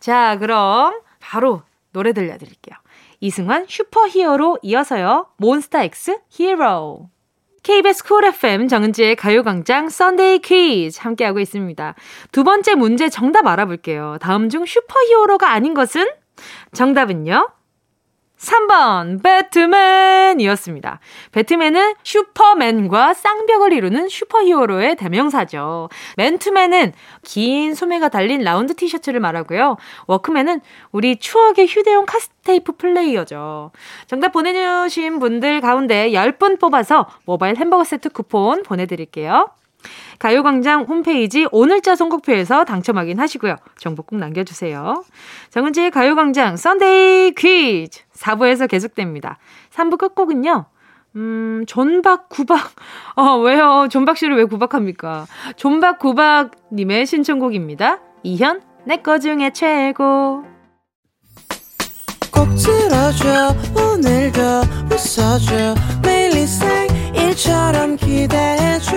자, 0.00 0.38
그럼 0.38 1.00
바로 1.20 1.62
노래 1.92 2.12
들려드릴게요. 2.12 2.76
이승환 3.20 3.66
슈퍼히어로 3.68 4.58
이어서요. 4.62 5.26
몬스타엑스 5.36 6.20
히어로. 6.30 7.10
KBS 7.68 8.02
쿨 8.04 8.24
FM 8.24 8.66
정은지의 8.66 9.14
가요광장 9.14 9.90
Sunday 9.90 10.38
퀴즈 10.38 11.00
함께하고 11.02 11.38
있습니다. 11.38 11.94
두 12.32 12.42
번째 12.42 12.74
문제 12.74 13.10
정답 13.10 13.46
알아볼게요. 13.46 14.16
다음 14.22 14.48
중 14.48 14.64
슈퍼히어로가 14.64 15.52
아닌 15.52 15.74
것은? 15.74 16.08
정답은요? 16.72 17.46
3번 18.38 19.22
배트맨이었습니다. 19.22 21.00
배트맨은 21.32 21.94
슈퍼맨과 22.02 23.14
쌍벽을 23.14 23.72
이루는 23.72 24.08
슈퍼히어로의 24.08 24.96
대명사죠. 24.96 25.88
맨투맨은 26.16 26.92
긴 27.22 27.74
소매가 27.74 28.08
달린 28.08 28.42
라운드 28.42 28.74
티셔츠를 28.74 29.20
말하고요. 29.20 29.76
워크맨은 30.06 30.60
우리 30.92 31.16
추억의 31.16 31.66
휴대용 31.66 32.06
카세트테이프 32.06 32.72
플레이어죠. 32.76 33.72
정답 34.06 34.32
보내주신 34.32 35.18
분들 35.18 35.60
가운데 35.60 36.10
10분 36.10 36.60
뽑아서 36.60 37.08
모바일 37.24 37.56
햄버거 37.56 37.84
세트 37.84 38.10
쿠폰 38.10 38.62
보내드릴게요. 38.62 39.50
가요광장 40.18 40.82
홈페이지 40.84 41.46
오늘자 41.52 41.94
선곡표에서 41.94 42.64
당첨 42.64 42.98
확인하시고요. 42.98 43.56
정보 43.78 44.02
꼭 44.02 44.18
남겨주세요. 44.18 45.04
정은지의 45.50 45.92
가요광장 45.92 46.56
Sunday 46.56 47.34
퀴즈 47.36 48.00
4부에서 48.18 48.68
계속됩니다. 48.68 49.38
3부 49.74 49.98
끝곡은요. 49.98 50.66
음, 51.16 51.64
존박 51.66 52.28
구박. 52.28 52.70
어, 53.16 53.36
왜요? 53.38 53.88
존박 53.90 54.16
씨를 54.16 54.36
왜 54.36 54.44
구박합니까? 54.44 55.26
존박 55.56 55.98
구박님의 55.98 57.06
신청곡입니다. 57.06 58.00
이현, 58.22 58.60
내 58.84 58.96
거 59.02 59.18
중에 59.18 59.50
최고. 59.50 60.44
꼭 62.32 62.46
들어줘, 62.56 63.54
오늘도 63.74 64.40
웃어줘, 64.92 65.74
매일 66.02 66.28
일처럼 67.14 67.96
기대해줘. 67.96 68.96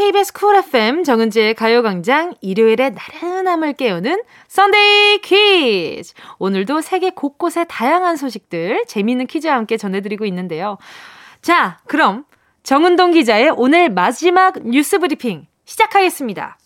KBS 0.00 0.32
쿨 0.32 0.56
FM 0.56 1.04
정은지의 1.04 1.54
가요광장 1.54 2.32
일요일에 2.40 2.88
나른함을 2.88 3.74
깨우는 3.74 4.22
Sunday 4.48 5.18
퀴즈. 5.18 6.14
오늘도 6.38 6.80
세계 6.80 7.10
곳곳의 7.10 7.66
다양한 7.68 8.16
소식들 8.16 8.84
재미있는 8.88 9.26
퀴즈와 9.26 9.54
함께 9.54 9.76
전해드리고 9.76 10.24
있는데요. 10.24 10.78
자, 11.42 11.80
그럼 11.86 12.24
정은동 12.62 13.10
기자의 13.10 13.52
오늘 13.54 13.90
마지막 13.90 14.54
뉴스 14.64 14.98
브리핑 14.98 15.46
시작하겠습니다. 15.66 16.56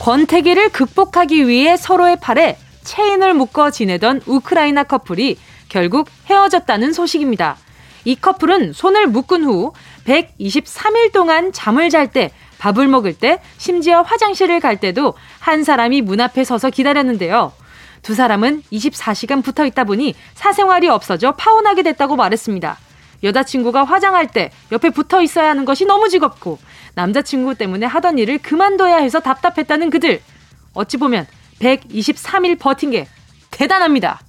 권태기를 0.00 0.70
극복하기 0.70 1.46
위해 1.46 1.76
서로의 1.76 2.16
팔에 2.20 2.58
체인을 2.82 3.34
묶어 3.34 3.70
지내던 3.70 4.22
우크라이나 4.26 4.82
커플이 4.82 5.38
결국 5.68 6.08
헤어졌다는 6.28 6.92
소식입니다. 6.92 7.56
이 8.04 8.16
커플은 8.16 8.72
손을 8.72 9.06
묶은 9.06 9.44
후 9.44 9.72
123일 10.04 11.12
동안 11.12 11.52
잠을 11.52 11.90
잘 11.90 12.10
때, 12.10 12.30
밥을 12.58 12.88
먹을 12.88 13.14
때, 13.14 13.40
심지어 13.56 14.02
화장실을 14.02 14.60
갈 14.60 14.78
때도 14.78 15.14
한 15.40 15.64
사람이 15.64 16.02
문 16.02 16.20
앞에 16.20 16.44
서서 16.44 16.70
기다렸는데요. 16.70 17.52
두 18.02 18.14
사람은 18.14 18.62
24시간 18.70 19.42
붙어 19.42 19.64
있다 19.64 19.84
보니 19.84 20.14
사생활이 20.34 20.88
없어져 20.88 21.32
파혼하게 21.32 21.82
됐다고 21.82 22.16
말했습니다. 22.16 22.78
여자친구가 23.22 23.84
화장할 23.84 24.26
때 24.28 24.50
옆에 24.70 24.90
붙어 24.90 25.22
있어야 25.22 25.48
하는 25.48 25.64
것이 25.64 25.86
너무 25.86 26.10
즐겁고 26.10 26.58
남자친구 26.94 27.54
때문에 27.54 27.86
하던 27.86 28.18
일을 28.18 28.38
그만둬야 28.38 28.96
해서 28.96 29.20
답답했다는 29.20 29.88
그들. 29.88 30.20
어찌 30.74 30.98
보면 30.98 31.26
123일 31.60 32.58
버틴 32.58 32.90
게 32.90 33.06
대단합니다. 33.50 34.20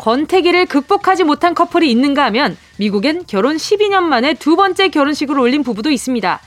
권태기를 0.00 0.64
극복하지 0.64 1.24
못한 1.24 1.54
커플이 1.54 1.90
있는가 1.90 2.24
하면 2.26 2.56
미국엔 2.78 3.24
결혼 3.26 3.56
12년 3.56 4.04
만에 4.04 4.32
두 4.32 4.56
번째 4.56 4.88
결혼식을 4.88 5.38
올린 5.38 5.62
부부도 5.62 5.90
있습니다. 5.90 6.40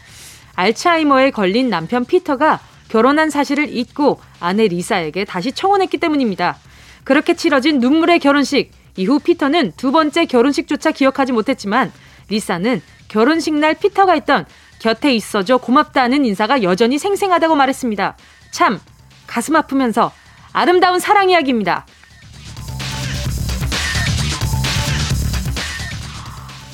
알츠하이머에 0.55 1.29
걸린 1.29 1.69
남편 1.69 2.03
피터가 2.03 2.59
결혼한 2.89 3.29
사실을 3.29 3.75
잊고 3.75 4.19
아내 4.39 4.67
리사에게 4.67 5.25
다시 5.25 5.51
청혼했기 5.51 5.99
때문입니다. 5.99 6.57
그렇게 7.03 7.35
치러진 7.35 7.79
눈물의 7.79 8.17
결혼식 8.19 8.71
이후 8.95 9.19
피터는 9.19 9.73
두 9.77 9.91
번째 9.91 10.25
결혼식조차 10.25 10.89
기억하지 10.91 11.31
못했지만 11.31 11.91
리사는 12.29 12.81
결혼식 13.07 13.53
날 13.53 13.75
피터가 13.75 14.13
했던 14.13 14.45
곁에 14.79 15.13
있어줘 15.13 15.57
고맙다는 15.57 16.25
인사가 16.25 16.63
여전히 16.63 16.97
생생하다고 16.97 17.53
말했습니다. 17.53 18.17
참 18.49 18.79
가슴 19.27 19.55
아프면서 19.55 20.11
아름다운 20.53 20.99
사랑 20.99 21.29
이야기입니다. 21.29 21.85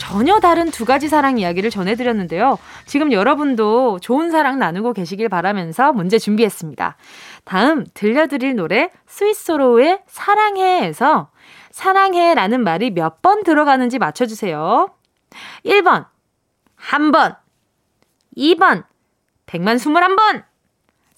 전혀 0.10 0.40
다른 0.40 0.72
두 0.72 0.86
가지 0.86 1.08
사랑 1.08 1.38
이야기를 1.38 1.70
전해드렸는데요. 1.70 2.58
지금 2.88 3.12
여러분도 3.12 4.00
좋은 4.00 4.32
사랑 4.32 4.58
나누고 4.58 4.94
계시길 4.94 5.30
바라면서 5.30 5.94
문제 5.94 6.18
준비했습니다. 6.18 6.98
다음 7.44 7.86
들려드릴 7.94 8.56
노래 8.56 8.90
스위스로우의 9.06 10.02
사랑해에서 10.08 11.30
사랑해라는 11.70 12.64
말이 12.64 12.90
몇 12.90 13.22
번 13.22 13.44
들어가는지 13.44 14.00
맞춰주세요. 14.00 14.90
1번 15.64 16.08
한번 16.76 17.36
2번 18.36 18.86
100만 19.46 19.76
21번 19.76 20.44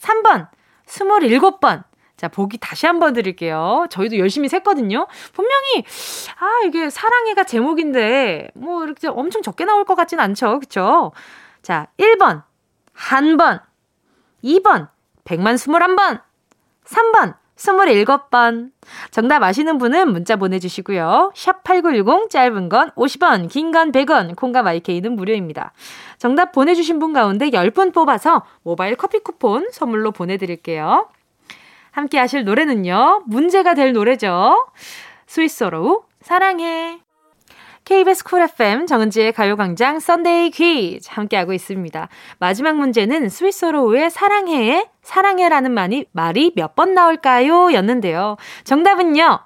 3번 0.02 0.50
27번. 0.86 1.84
자, 2.22 2.28
보기 2.28 2.60
다시 2.60 2.86
한번 2.86 3.14
드릴게요. 3.14 3.88
저희도 3.90 4.20
열심히 4.20 4.48
샜거든요. 4.48 5.08
분명히, 5.34 5.84
아, 6.40 6.62
이게 6.68 6.88
사랑해가 6.92 7.46
제목인데, 7.46 8.50
뭐, 8.54 8.84
이렇게 8.84 9.08
엄청 9.08 9.42
적게 9.42 9.66
나올 9.66 9.86
것 9.86 9.96
같진 9.96 10.20
않죠. 10.20 10.60
그쵸? 10.60 11.14
자, 11.64 11.88
1번, 11.98 12.44
한 12.94 13.38
번. 13.38 13.60
2번, 14.44 14.90
100만 15.24 15.56
21번. 15.56 16.22
3번, 16.86 17.34
27번. 17.56 18.70
정답 19.10 19.42
아시는 19.42 19.80
분은 19.80 20.12
문자 20.12 20.36
보내주시고요. 20.36 21.32
샵8910 21.36 22.30
짧은 22.30 22.70
건 22.70 22.92
50원, 22.92 23.50
긴 23.50 23.72
건 23.72 23.92
100원, 23.92 24.36
콩과 24.36 24.62
마이케이는 24.62 25.14
무료입니다. 25.16 25.74
정답 26.20 26.52
보내주신 26.52 27.00
분 27.00 27.14
가운데 27.14 27.50
10분 27.50 27.92
뽑아서 27.96 28.46
모바일 28.62 28.96
커피 28.96 29.18
쿠폰 29.18 29.72
선물로 29.72 30.12
보내드릴게요. 30.12 31.10
함께 31.92 32.18
하실 32.18 32.44
노래는요. 32.46 33.24
문제가 33.28 33.74
될 33.74 33.94
노래죠. 33.94 34.66
스윗소로우 35.28 36.04
사랑해. 36.22 37.00
KBS 37.84 38.24
쿨 38.24 38.42
FM 38.44 38.86
정은지의 38.86 39.34
가요광장 39.34 40.00
Sunday 40.00 40.52
퀴즈 40.52 41.10
함께하고 41.12 41.52
있습니다. 41.52 42.08
마지막 42.40 42.78
문제는 42.78 43.28
스윗소로우의 43.28 44.12
사랑해의 44.12 44.88
사랑해라는 45.02 45.72
말이, 45.72 46.06
말이 46.12 46.52
몇 46.56 46.76
번 46.76 46.94
나올까요? 46.94 47.74
였는데요. 47.74 48.38
정답은요. 48.64 49.40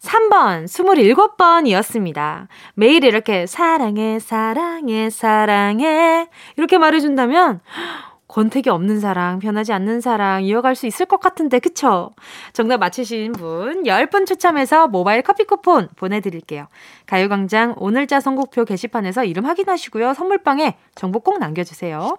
3번, 0.00 0.64
27번이었습니다. 0.64 2.46
매일 2.74 3.04
이렇게 3.04 3.46
사랑해, 3.46 4.18
사랑해, 4.18 5.10
사랑해 5.10 6.28
이렇게 6.56 6.78
말해준다면 6.78 7.60
권태기 8.38 8.70
없는 8.70 9.00
사랑, 9.00 9.40
변하지 9.40 9.72
않는 9.72 10.00
사랑 10.00 10.44
이어갈 10.44 10.76
수 10.76 10.86
있을 10.86 11.06
것 11.06 11.18
같은데, 11.18 11.58
그쵸? 11.58 12.10
정답 12.52 12.78
맞히신 12.78 13.32
분 13.32 13.82
10분 13.82 14.26
추첨해서 14.26 14.86
모바일 14.86 15.22
커피 15.22 15.42
쿠폰 15.42 15.88
보내드릴게요. 15.96 16.68
가요광장 17.06 17.74
오늘자 17.78 18.20
선곡표 18.20 18.64
게시판에서 18.64 19.24
이름 19.24 19.44
확인하시고요. 19.44 20.14
선물방에 20.14 20.76
정보 20.94 21.18
꼭 21.18 21.40
남겨주세요. 21.40 22.16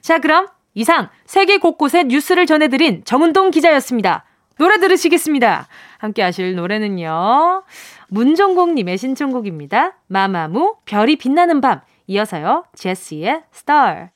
자, 0.00 0.20
그럼 0.20 0.46
이상 0.72 1.10
세계 1.26 1.58
곳곳의 1.58 2.04
뉴스를 2.04 2.46
전해드린 2.46 3.04
정은동 3.04 3.50
기자였습니다. 3.50 4.24
노래 4.56 4.78
들으시겠습니다. 4.78 5.68
함께 5.98 6.22
하실 6.22 6.54
노래는요. 6.54 7.64
문종국님의 8.08 8.96
신청곡입니다. 8.96 9.98
마마무, 10.06 10.76
별이 10.86 11.16
빛나는 11.16 11.60
밤. 11.60 11.82
이어서요. 12.06 12.64
제시의 12.74 13.42
스타. 13.52 14.11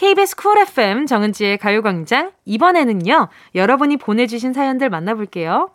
KBS 0.00 0.34
쿨 0.34 0.56
FM 0.56 1.04
정은지의 1.04 1.58
가요광장. 1.58 2.32
이번에는요, 2.46 3.28
여러분이 3.54 3.98
보내주신 3.98 4.54
사연들 4.54 4.88
만나볼게요. 4.88 5.72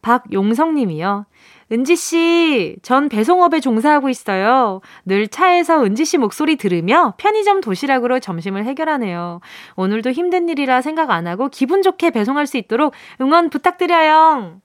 박용성 0.00 0.74
님이요. 0.74 1.26
은지씨, 1.70 2.76
전 2.80 3.10
배송업에 3.10 3.60
종사하고 3.60 4.08
있어요. 4.08 4.80
늘 5.04 5.28
차에서 5.28 5.84
은지씨 5.84 6.16
목소리 6.16 6.56
들으며 6.56 7.12
편의점 7.18 7.60
도시락으로 7.60 8.20
점심을 8.20 8.64
해결하네요. 8.64 9.42
오늘도 9.76 10.12
힘든 10.12 10.48
일이라 10.48 10.80
생각 10.80 11.10
안 11.10 11.26
하고 11.26 11.50
기분 11.50 11.82
좋게 11.82 12.08
배송할 12.08 12.46
수 12.46 12.56
있도록 12.56 12.94
응원 13.20 13.50
부탁드려요. 13.50 14.62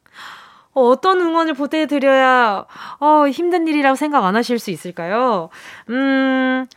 어, 0.74 0.82
어떤 0.82 1.20
응원을 1.20 1.56
보내드려야, 1.56 2.66
어, 3.02 3.28
힘든 3.28 3.68
일이라고 3.68 3.98
생각 3.98 4.24
안 4.24 4.38
하실 4.38 4.60
수 4.60 4.72
있을까요? 4.72 5.50
음, 5.90 6.68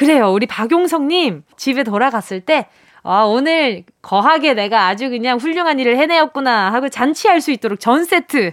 그래요. 0.00 0.32
우리 0.32 0.46
박용성님 0.46 1.42
집에 1.58 1.82
돌아갔을 1.82 2.40
때 2.40 2.68
아, 3.02 3.24
오늘 3.24 3.84
거하게 4.00 4.54
내가 4.54 4.86
아주 4.86 5.10
그냥 5.10 5.36
훌륭한 5.36 5.78
일을 5.78 5.98
해내었구나 5.98 6.72
하고 6.72 6.88
잔치할 6.88 7.42
수 7.42 7.50
있도록 7.50 7.80
전 7.80 8.06
세트 8.06 8.52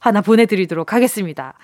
하나 0.00 0.20
보내드리도록 0.22 0.92
하겠습니다. 0.92 1.54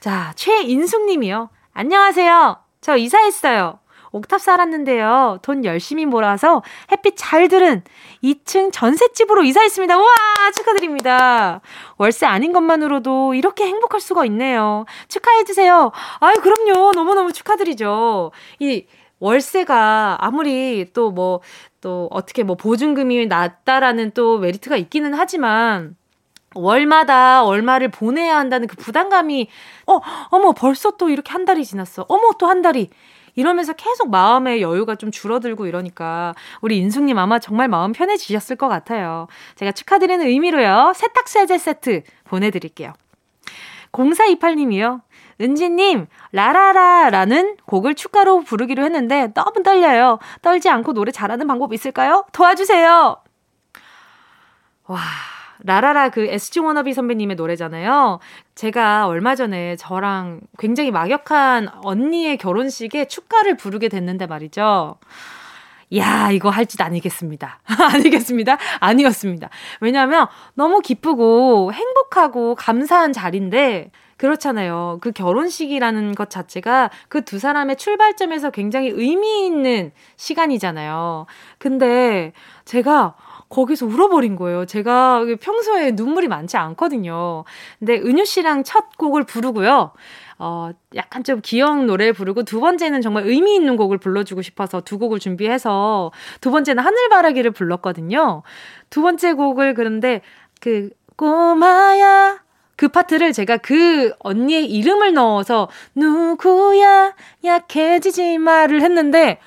자, 0.00 0.32
최인숙 0.34 1.06
님이요. 1.06 1.48
안녕하세요. 1.74 2.56
저 2.80 2.96
이사했어요. 2.96 3.78
옥탑 4.16 4.40
살았는데요. 4.40 5.38
돈 5.42 5.64
열심히 5.64 6.06
몰아서 6.06 6.62
햇빛 6.90 7.14
잘 7.16 7.48
들은 7.48 7.82
2층 8.24 8.72
전셋집으로 8.72 9.42
이사했습니다. 9.44 9.96
우와! 9.98 10.06
축하드립니다. 10.54 11.60
월세 11.98 12.26
아닌 12.26 12.52
것만으로도 12.52 13.34
이렇게 13.34 13.64
행복할 13.66 14.00
수가 14.00 14.24
있네요. 14.26 14.84
축하해주세요. 15.08 15.92
아유, 16.20 16.34
그럼요. 16.42 16.92
너무너무 16.92 17.32
축하드리죠. 17.32 18.32
이 18.60 18.86
월세가 19.18 20.18
아무리 20.20 20.86
또 20.92 21.10
뭐, 21.10 21.40
또 21.80 22.08
어떻게 22.10 22.42
뭐 22.42 22.56
보증금이 22.56 23.26
낮다라는 23.26 24.12
또 24.12 24.38
메리트가 24.38 24.76
있기는 24.76 25.14
하지만, 25.14 25.96
월마다 26.54 27.44
얼마를 27.44 27.90
보내야 27.90 28.36
한다는 28.38 28.66
그 28.66 28.76
부담감이, 28.76 29.48
어, 29.86 30.00
어머, 30.30 30.52
벌써 30.52 30.92
또 30.92 31.08
이렇게 31.10 31.32
한 31.32 31.44
달이 31.44 31.64
지났어. 31.64 32.06
어머, 32.08 32.30
또 32.38 32.46
한 32.46 32.62
달이. 32.62 32.88
이러면서 33.36 33.74
계속 33.74 34.10
마음의 34.10 34.62
여유가 34.62 34.96
좀 34.96 35.10
줄어들고 35.10 35.66
이러니까 35.66 36.34
우리 36.60 36.78
인숙님 36.78 37.16
아마 37.18 37.38
정말 37.38 37.68
마음 37.68 37.92
편해지셨을 37.92 38.56
것 38.56 38.68
같아요. 38.68 39.28
제가 39.54 39.72
축하드리는 39.72 40.26
의미로요. 40.26 40.92
세탁세제 40.96 41.58
세트 41.58 42.02
보내드릴게요. 42.24 42.92
0428님이요. 43.92 45.02
은지님, 45.40 46.06
라라라라는 46.32 47.56
곡을 47.66 47.94
축가로 47.94 48.40
부르기로 48.40 48.82
했는데 48.84 49.32
너무 49.34 49.62
떨려요. 49.62 50.18
떨지 50.42 50.68
않고 50.68 50.94
노래 50.94 51.12
잘하는 51.12 51.46
방법 51.46 51.72
있을까요? 51.72 52.24
도와주세요! 52.32 53.22
와. 54.86 54.98
라라라 55.64 56.10
그 56.10 56.26
SG 56.26 56.60
워너비 56.60 56.92
선배님의 56.92 57.36
노래잖아요. 57.36 58.20
제가 58.54 59.06
얼마 59.06 59.34
전에 59.34 59.76
저랑 59.76 60.40
굉장히 60.58 60.90
막역한 60.90 61.68
언니의 61.82 62.36
결혼식에 62.38 63.06
축가를 63.06 63.56
부르게 63.56 63.88
됐는데 63.88 64.26
말이죠. 64.26 64.96
야, 65.96 66.30
이거 66.32 66.50
할 66.50 66.66
짓 66.66 66.80
아니겠습니다. 66.80 67.60
아니겠습니다. 67.94 68.58
아니었습니다. 68.80 69.48
왜냐하면 69.80 70.26
너무 70.54 70.80
기쁘고 70.80 71.72
행복하고 71.72 72.54
감사한 72.56 73.12
자리인데, 73.12 73.90
그렇잖아요. 74.16 74.98
그 75.02 75.12
결혼식이라는 75.12 76.14
것 76.14 76.30
자체가 76.30 76.90
그 77.08 77.20
두 77.22 77.38
사람의 77.38 77.76
출발점에서 77.76 78.50
굉장히 78.50 78.88
의미 78.88 79.46
있는 79.46 79.92
시간이잖아요. 80.16 81.26
근데 81.58 82.32
제가 82.64 83.14
거기서 83.48 83.86
울어버린 83.86 84.36
거예요. 84.36 84.66
제가 84.66 85.24
평소에 85.40 85.92
눈물이 85.92 86.28
많지 86.28 86.56
않거든요. 86.56 87.44
근데 87.78 87.98
은유 87.98 88.24
씨랑 88.24 88.64
첫 88.64 88.96
곡을 88.96 89.24
부르고요. 89.24 89.92
어, 90.38 90.70
약간 90.94 91.24
좀 91.24 91.40
귀여운 91.42 91.86
노래 91.86 92.12
부르고 92.12 92.42
두 92.42 92.60
번째는 92.60 93.00
정말 93.00 93.26
의미 93.26 93.54
있는 93.54 93.76
곡을 93.76 93.98
불러주고 93.98 94.42
싶어서 94.42 94.80
두 94.80 94.98
곡을 94.98 95.18
준비해서 95.18 96.12
두 96.40 96.50
번째는 96.50 96.82
하늘바라기를 96.82 97.52
불렀거든요. 97.52 98.42
두 98.90 99.02
번째 99.02 99.32
곡을 99.32 99.74
그런데 99.74 100.20
그 100.60 100.90
꼬마야 101.16 102.40
그 102.76 102.88
파트를 102.88 103.32
제가 103.32 103.56
그 103.56 104.12
언니의 104.18 104.70
이름을 104.70 105.14
넣어서 105.14 105.68
누구야 105.94 107.14
약해지지 107.42 108.36
마를 108.36 108.82
했는데 108.82 109.38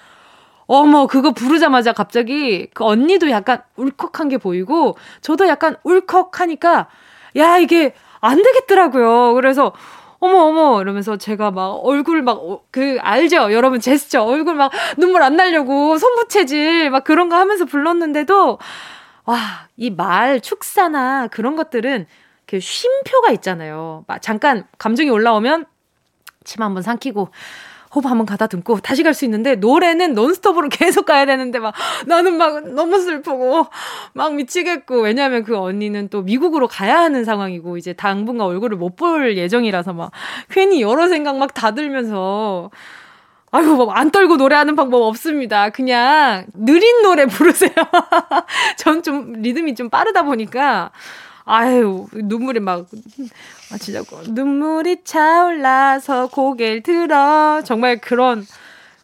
어머, 0.72 1.08
그거 1.08 1.32
부르자마자 1.32 1.94
갑자기 1.94 2.68
그 2.76 2.86
언니도 2.86 3.32
약간 3.32 3.64
울컥한 3.76 4.30
게 4.30 4.38
보이고, 4.38 4.96
저도 5.22 5.48
약간 5.48 5.76
울컥하니까, 5.82 6.88
야, 7.38 7.58
이게 7.58 7.96
안 8.22 8.40
되겠더라고요. 8.44 9.34
그래서, 9.34 9.74
어머, 10.20 10.38
어머, 10.44 10.80
이러면서 10.84 11.18
제가 11.18 11.50
막 11.50 11.72
얼굴 11.84 12.22
막, 12.22 12.38
어, 12.38 12.62
그, 12.70 13.00
알죠? 13.02 13.52
여러분 13.52 13.80
제스처. 13.80 14.24
얼굴 14.24 14.54
막 14.54 14.72
눈물 14.98 15.24
안 15.24 15.36
나려고 15.38 15.98
손부채질 15.98 16.92
막 16.92 17.04
그런 17.04 17.30
거 17.30 17.36
하면서 17.36 17.66
불렀는데도, 17.66 18.60
와, 19.26 19.38
이 19.76 19.90
말, 19.90 20.40
축사나 20.40 21.30
그런 21.30 21.56
것들은 21.56 22.06
그 22.46 22.60
쉼표가 22.60 23.32
있잖아요. 23.32 24.06
잠깐 24.22 24.68
감정이 24.78 25.10
올라오면 25.10 25.66
침 26.44 26.62
한번 26.62 26.84
삼키고, 26.84 27.30
호흡 27.96 28.06
한번 28.06 28.26
가다듬고 28.26 28.80
다시 28.82 29.04
갈 29.04 29.14
수 29.14 29.26
있는데 29.26 29.56
노래는 29.56 30.14
논스톱으로 30.14 30.70
계속 30.72 31.06
가야 31.06 31.26
되는데 31.26 31.60
막 31.60 31.74
나는 32.06 32.38
막 32.38 32.68
너무 32.74 33.00
슬프고 33.02 33.68
막 34.14 34.36
미치겠고 34.36 35.02
왜냐하면 35.02 35.44
그 35.44 35.58
언니는 35.58 36.10
또 36.10 36.22
미국으로 36.22 36.68
가야 36.68 37.00
하는 37.00 37.26
상황이고 37.26 37.78
이제 37.78 37.94
당분간 37.94 38.48
얼굴을 38.48 38.78
못 38.78 38.96
볼 38.98 39.38
예정이라서 39.38 39.94
막 39.94 40.12
괜히 40.50 40.82
여러 40.82 41.08
생각 41.08 41.38
막 41.38 41.54
다 41.54 41.72
들면서 41.72 42.70
아유, 43.52 43.66
뭐안 43.76 44.12
떨고 44.12 44.38
노래하는 44.38 44.76
방법 44.76 45.02
없습니다. 45.04 45.70
그냥 45.72 46.46
느린 46.54 47.02
노래 47.02 47.26
부르세요. 47.26 47.72
전 48.78 49.02
좀 49.02 49.34
리듬이 49.42 49.74
좀 49.76 49.90
빠르다 49.90 50.24
보니까 50.24 50.92
아유, 51.52 52.06
눈물이 52.14 52.60
막, 52.60 52.86
아, 53.72 53.78
진짜, 53.80 54.04
눈물이 54.28 55.04
차올라서 55.04 56.28
고개를 56.28 56.84
들어. 56.84 57.62
정말 57.66 58.00
그런, 58.00 58.46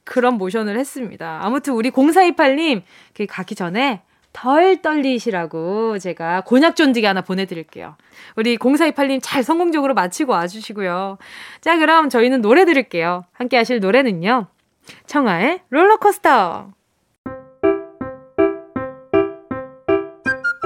그런 0.04 0.36
모션을 0.36 0.78
했습니다. 0.78 1.40
아무튼 1.42 1.74
우리 1.74 1.90
0428님, 1.90 2.84
그 3.16 3.26
가기 3.26 3.56
전에 3.56 4.04
덜 4.32 4.80
떨리시라고 4.82 5.98
제가 5.98 6.42
곤약 6.42 6.76
쫀디기 6.76 7.08
하나 7.08 7.22
보내드릴게요. 7.22 7.96
우리 8.36 8.58
0428님 8.58 9.22
잘 9.24 9.42
성공적으로 9.42 9.96
마치고 9.96 10.34
와주시고요. 10.34 11.18
자, 11.62 11.78
그럼 11.80 12.10
저희는 12.10 12.42
노래 12.42 12.66
들을게요. 12.66 13.26
함께 13.34 13.58
하실 13.58 13.80
노래는요. 13.80 14.46
청하의 15.08 15.62
롤러코스터. 15.70 16.75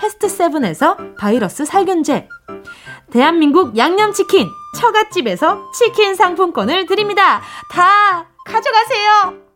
패스트 0.00 0.30
세븐에서 0.30 0.96
바이러스 1.18 1.66
살균제 1.66 2.26
대한민국 3.10 3.76
양념치킨 3.76 4.48
처갓집에서 4.78 5.70
치킨 5.74 6.14
상품권을 6.14 6.86
드립니다. 6.86 7.42
다 7.70 8.26
가져가세요. 8.46 9.50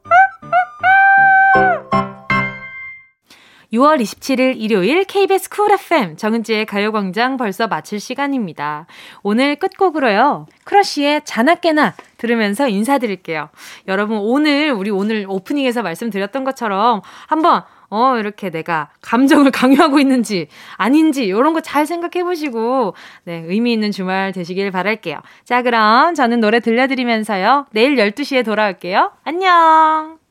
6월 3.72 4.00
27일 4.00 4.54
일요일 4.56 5.04
KBS 5.04 5.48
쿨 5.48 5.72
FM 5.72 6.16
정은지의 6.16 6.66
가요광장 6.66 7.36
벌써 7.36 7.66
마칠 7.66 7.98
시간입니다. 7.98 8.86
오늘 9.22 9.56
끝곡으로요. 9.56 10.46
크러쉬의 10.64 11.22
자나깨나 11.24 11.94
들으면서 12.18 12.68
인사드릴게요. 12.68 13.48
여러분 13.88 14.18
오늘 14.18 14.70
우리 14.70 14.90
오늘 14.90 15.26
오프닝에서 15.28 15.82
말씀드렸던 15.82 16.44
것처럼 16.44 17.02
한번 17.26 17.64
어, 17.94 18.18
이렇게 18.18 18.50
내가 18.50 18.88
감정을 19.00 19.50
강요하고 19.52 19.98
있는지 20.00 20.48
아닌지 20.76 21.24
이런 21.26 21.52
거 21.52 21.60
잘 21.60 21.86
생각해 21.86 22.24
보시고 22.24 22.94
네, 23.24 23.44
의미 23.46 23.72
있는 23.72 23.90
주말 23.92 24.32
되시길 24.32 24.70
바랄게요. 24.70 25.18
자, 25.44 25.62
그럼 25.62 26.14
저는 26.14 26.40
노래 26.40 26.60
들려드리면서요. 26.60 27.66
내일 27.72 27.96
12시에 27.96 28.44
돌아올게요. 28.44 29.12
안녕! 29.24 30.23